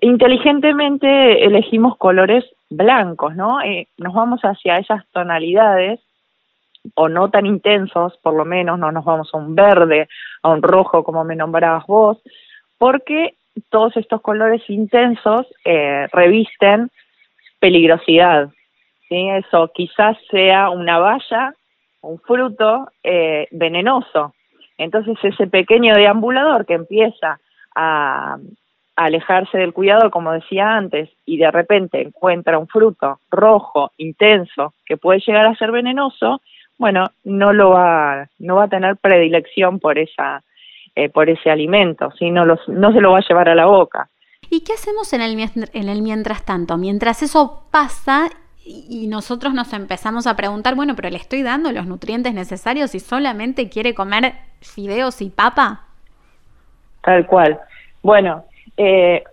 inteligentemente 0.01 1.45
elegimos 1.45 1.97
colores 1.97 2.45
blancos, 2.69 3.35
¿no? 3.35 3.61
Eh, 3.61 3.87
nos 3.97 4.13
vamos 4.13 4.41
hacia 4.41 4.77
esas 4.77 5.07
tonalidades 5.11 5.99
o 6.95 7.07
no 7.07 7.29
tan 7.29 7.45
intensos, 7.45 8.17
por 8.21 8.33
lo 8.33 8.43
menos 8.45 8.77
no 8.77 8.91
nos 8.91 9.05
vamos 9.05 9.29
a 9.33 9.37
un 9.37 9.55
verde, 9.55 10.09
a 10.41 10.49
un 10.49 10.61
rojo 10.61 11.03
como 11.03 11.23
me 11.23 11.35
nombrabas 11.35 11.85
vos, 11.87 12.21
porque 12.77 13.35
todos 13.69 13.95
estos 13.97 14.21
colores 14.21 14.61
intensos 14.69 15.47
eh, 15.65 16.07
revisten 16.11 16.89
peligrosidad. 17.59 18.49
Eso 19.09 19.71
quizás 19.73 20.17
sea 20.31 20.69
una 20.69 20.97
valla, 20.97 21.53
un 22.01 22.19
fruto 22.19 22.89
eh, 23.03 23.47
venenoso. 23.51 24.33
Entonces 24.77 25.17
ese 25.23 25.47
pequeño 25.47 25.93
deambulador 25.93 26.65
que 26.65 26.73
empieza 26.73 27.39
a, 27.75 28.37
a 28.95 29.05
alejarse 29.05 29.57
del 29.57 29.73
cuidado, 29.73 30.09
como 30.09 30.31
decía 30.31 30.75
antes, 30.75 31.09
y 31.25 31.37
de 31.37 31.51
repente 31.51 32.01
encuentra 32.01 32.57
un 32.57 32.67
fruto 32.67 33.19
rojo, 33.29 33.91
intenso, 33.97 34.73
que 34.85 34.97
puede 34.97 35.19
llegar 35.19 35.45
a 35.45 35.55
ser 35.55 35.71
venenoso, 35.71 36.41
bueno, 36.77 37.05
no 37.23 37.53
lo 37.53 37.69
va, 37.69 38.27
no 38.39 38.55
va 38.55 38.65
a 38.65 38.69
tener 38.69 38.97
predilección 38.97 39.79
por 39.79 39.97
esa 39.97 40.43
eh, 40.95 41.09
por 41.09 41.29
ese 41.29 41.49
alimento, 41.49 42.11
¿sí? 42.17 42.31
no, 42.31 42.45
los, 42.45 42.59
no 42.67 42.93
se 42.93 43.01
lo 43.01 43.11
va 43.11 43.19
a 43.19 43.27
llevar 43.27 43.49
a 43.49 43.55
la 43.55 43.65
boca. 43.65 44.09
¿Y 44.49 44.63
qué 44.63 44.73
hacemos 44.73 45.13
en 45.13 45.21
el, 45.21 45.37
en 45.73 45.89
el 45.89 46.01
mientras 46.01 46.45
tanto? 46.45 46.77
Mientras 46.77 47.23
eso 47.23 47.63
pasa 47.71 48.29
y 48.65 49.07
nosotros 49.07 49.53
nos 49.53 49.73
empezamos 49.73 50.25
a 50.25 50.35
preguntar, 50.35 50.75
bueno, 50.75 50.95
pero 50.95 51.09
le 51.09 51.17
estoy 51.17 51.43
dando 51.43 51.71
los 51.71 51.85
nutrientes 51.85 52.33
necesarios 52.33 52.95
y 52.95 52.99
solamente 52.99 53.69
quiere 53.69 53.93
comer 53.93 54.33
fideos 54.61 55.21
y 55.21 55.29
papa. 55.29 55.81
Tal 57.01 57.25
cual. 57.25 57.59
Bueno, 58.01 58.45
eh, 58.77 59.23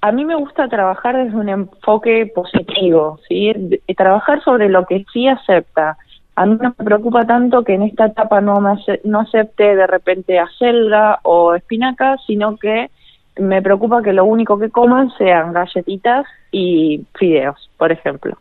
a 0.00 0.12
mí 0.12 0.24
me 0.24 0.34
gusta 0.34 0.68
trabajar 0.68 1.16
desde 1.16 1.36
un 1.36 1.48
enfoque 1.48 2.30
positivo, 2.34 3.18
¿sí? 3.26 3.52
trabajar 3.96 4.42
sobre 4.42 4.68
lo 4.68 4.84
que 4.86 5.04
sí 5.12 5.26
acepta 5.26 5.96
a 6.38 6.46
mí 6.46 6.56
no 6.60 6.72
me 6.78 6.84
preocupa 6.84 7.26
tanto 7.26 7.64
que 7.64 7.74
en 7.74 7.82
esta 7.82 8.06
etapa 8.06 8.40
no, 8.40 8.60
me 8.60 9.18
acepte 9.18 9.74
de 9.74 9.86
repente 9.88 10.38
acelga 10.38 11.18
o 11.24 11.56
espinaca, 11.56 12.16
sino 12.28 12.56
que 12.56 12.90
me 13.38 13.60
preocupa 13.60 14.02
que 14.02 14.12
lo 14.12 14.24
único 14.24 14.56
que 14.56 14.70
coman 14.70 15.10
sean 15.18 15.52
galletitas 15.52 16.26
y 16.52 17.04
fideos, 17.18 17.68
por 17.76 17.90
ejemplo. 17.90 18.38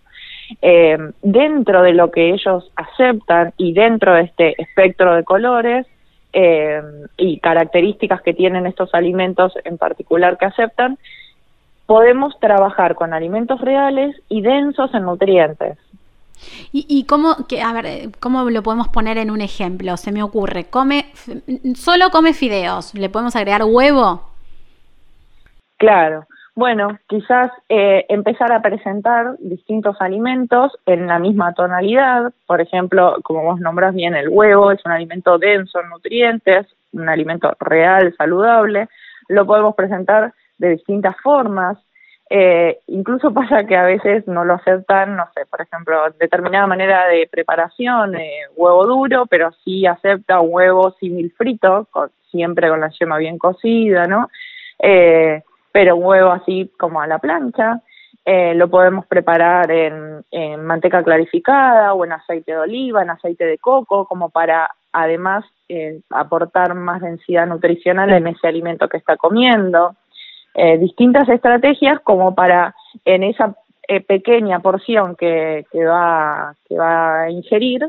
Eh, 0.62 0.96
dentro 1.24 1.82
de 1.82 1.94
lo 1.94 2.12
que 2.12 2.30
ellos 2.36 2.72
aceptan 2.76 3.54
y 3.58 3.74
dentro 3.74 4.14
de 4.14 4.22
este 4.22 4.62
espectro 4.62 5.16
de 5.16 5.24
colores 5.24 5.88
eh, 6.34 6.80
y 7.18 7.40
características 7.40 8.22
que 8.22 8.36
tienen 8.36 8.68
estos 8.68 8.94
alimentos 8.94 9.54
en 9.64 9.80
particular 9.80 10.38
que 10.38 10.46
aceptan, 10.46 11.00
podemos 11.88 12.40
trabajar 12.40 12.94
con 12.94 13.16
alimentos 13.16 13.60
reales 13.60 14.16
y 14.30 14.42
densos 14.42 14.94
en 14.94 15.02
nutrientes. 15.02 15.80
¿Y, 16.72 16.86
y 16.88 17.06
cómo, 17.06 17.48
que, 17.48 17.62
a 17.62 17.74
ver, 17.74 18.10
cómo 18.20 18.50
lo 18.50 18.64
podemos 18.64 18.88
poner 18.88 19.18
en 19.18 19.32
un 19.32 19.42
ejemplo? 19.42 19.98
Se 19.98 20.12
me 20.12 20.24
ocurre, 20.24 20.66
come, 20.66 21.12
solo 21.76 22.10
come 22.12 22.34
fideos, 22.34 22.94
¿le 22.94 23.10
podemos 23.10 23.36
agregar 23.36 23.64
huevo? 23.64 24.30
Claro, 25.78 26.26
bueno, 26.58 26.98
quizás 27.08 27.52
eh, 27.70 28.08
empezar 28.10 28.52
a 28.52 28.64
presentar 28.64 29.36
distintos 29.38 29.96
alimentos 30.00 30.76
en 30.88 31.06
la 31.06 31.20
misma 31.20 31.54
tonalidad, 31.54 32.34
por 32.48 32.62
ejemplo, 32.62 33.18
como 33.24 33.44
vos 33.44 33.60
nombras 33.60 33.94
bien, 33.94 34.16
el 34.16 34.30
huevo 34.30 34.72
es 34.72 34.84
un 34.84 34.92
alimento 34.92 35.38
denso 35.38 35.80
en 35.80 35.90
nutrientes, 35.90 36.66
un 36.94 37.08
alimento 37.10 37.52
real, 37.60 38.12
saludable, 38.18 38.90
lo 39.28 39.46
podemos 39.46 39.76
presentar 39.76 40.34
de 40.58 40.70
distintas 40.70 41.16
formas, 41.22 41.78
eh, 42.30 42.80
incluso 42.88 43.34
pasa 43.34 43.66
que 43.66 43.76
a 43.76 43.84
veces 43.84 44.28
no 44.28 44.44
lo 44.44 44.56
aceptan, 44.56 45.16
no 45.16 45.26
sé, 45.34 45.46
por 45.46 45.62
ejemplo, 45.62 46.10
determinada 46.20 46.68
manera 46.68 47.08
de 47.08 47.28
preparación, 47.32 48.16
eh, 48.16 48.42
huevo 48.56 48.86
duro, 48.86 49.26
pero 49.28 49.52
sí 49.64 49.86
acepta 49.86 50.40
un 50.40 50.54
huevo 50.54 50.92
símil 51.00 51.32
frito, 51.38 51.88
siempre 52.30 52.70
con 52.70 52.82
la 52.82 52.90
yema 52.90 53.18
bien 53.18 53.38
cocida, 53.38 54.06
¿no? 54.06 54.30
Eh, 54.80 55.42
pero 55.72 55.96
un 55.96 56.06
huevo 56.06 56.32
así 56.32 56.72
como 56.78 57.02
a 57.02 57.08
la 57.08 57.20
plancha. 57.20 57.82
Eh, 58.26 58.54
lo 58.56 58.70
podemos 58.70 59.06
preparar 59.06 59.72
en, 59.72 60.22
en 60.32 60.66
manteca 60.66 61.02
clarificada 61.02 61.94
o 61.94 62.04
en 62.04 62.12
aceite 62.12 62.52
de 62.52 62.58
oliva, 62.58 63.02
en 63.02 63.10
aceite 63.10 63.46
de 63.46 63.58
coco, 63.58 64.06
como 64.06 64.30
para 64.30 64.70
además 64.92 65.46
eh, 65.70 66.02
aportar 66.10 66.74
más 66.76 67.02
densidad 67.02 67.48
nutricional 67.48 68.12
en 68.12 68.28
ese 68.28 68.48
alimento 68.48 68.90
que 68.90 68.98
está 68.98 69.16
comiendo. 69.16 69.96
Eh, 70.60 70.80
distintas 70.80 71.30
estrategias 71.30 72.00
como 72.02 72.34
para 72.34 72.74
en 73.06 73.22
esa 73.22 73.56
eh, 73.88 74.02
pequeña 74.02 74.60
porción 74.60 75.16
que, 75.16 75.68
que, 75.72 75.86
va, 75.86 76.56
que 76.68 76.76
va 76.76 77.22
a 77.22 77.30
ingerir 77.30 77.88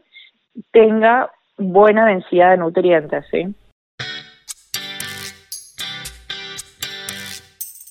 tenga 0.71 1.31
buena 1.57 2.05
densidad 2.05 2.51
de 2.51 2.59
nutrientes, 2.59 3.25
¿sí? 3.31 3.55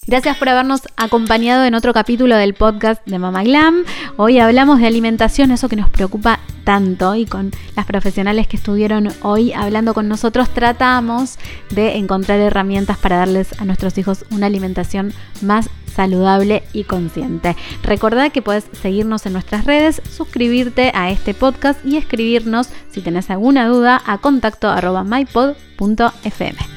Gracias 0.08 0.38
por 0.38 0.48
habernos 0.48 0.84
acompañado 0.96 1.66
en 1.66 1.76
otro 1.76 1.92
capítulo 1.92 2.38
del 2.38 2.54
podcast 2.54 3.06
de 3.06 3.20
Mama 3.20 3.44
Glam. 3.44 3.84
Hoy 4.16 4.40
hablamos 4.40 4.80
de 4.80 4.88
alimentación, 4.88 5.52
eso 5.52 5.68
que 5.68 5.76
nos 5.76 5.90
preocupa 5.90 6.40
tanto 6.64 7.14
y 7.16 7.26
con 7.26 7.52
las 7.76 7.86
profesionales 7.86 8.48
que 8.48 8.56
estuvieron 8.56 9.10
hoy 9.22 9.52
hablando 9.52 9.94
con 9.94 10.08
nosotros 10.08 10.50
tratamos 10.54 11.38
de 11.72 11.98
encontrar 11.98 12.40
herramientas 12.40 12.98
para 12.98 13.18
darles 13.18 13.60
a 13.60 13.66
nuestros 13.66 13.98
hijos 13.98 14.24
una 14.32 14.46
alimentación 14.46 15.14
más 15.42 15.70
saludable 15.94 16.64
y 16.72 16.86
consciente. 16.86 17.58
Recordá 17.84 18.30
que 18.30 18.42
puedes 18.42 18.66
seguirnos 18.82 19.26
en 19.26 19.34
nuestras 19.34 19.66
redes, 19.66 20.02
suscribirte 20.10 20.94
a 20.96 21.12
este 21.12 21.34
podcast 21.34 21.86
y 21.86 21.98
escribirnos 21.98 22.70
si 22.92 23.02
tenés 23.02 23.30
alguna 23.30 23.68
duda 23.68 24.02
a 24.06 24.20
contacto 24.20 24.70
arroba 24.70 25.04
mypod.fm. 25.04 26.77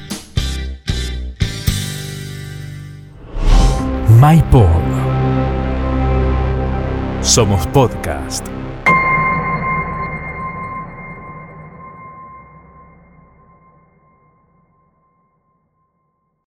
MyPod. 4.21 4.85
Somos 7.25 7.65
podcast. 7.73 8.60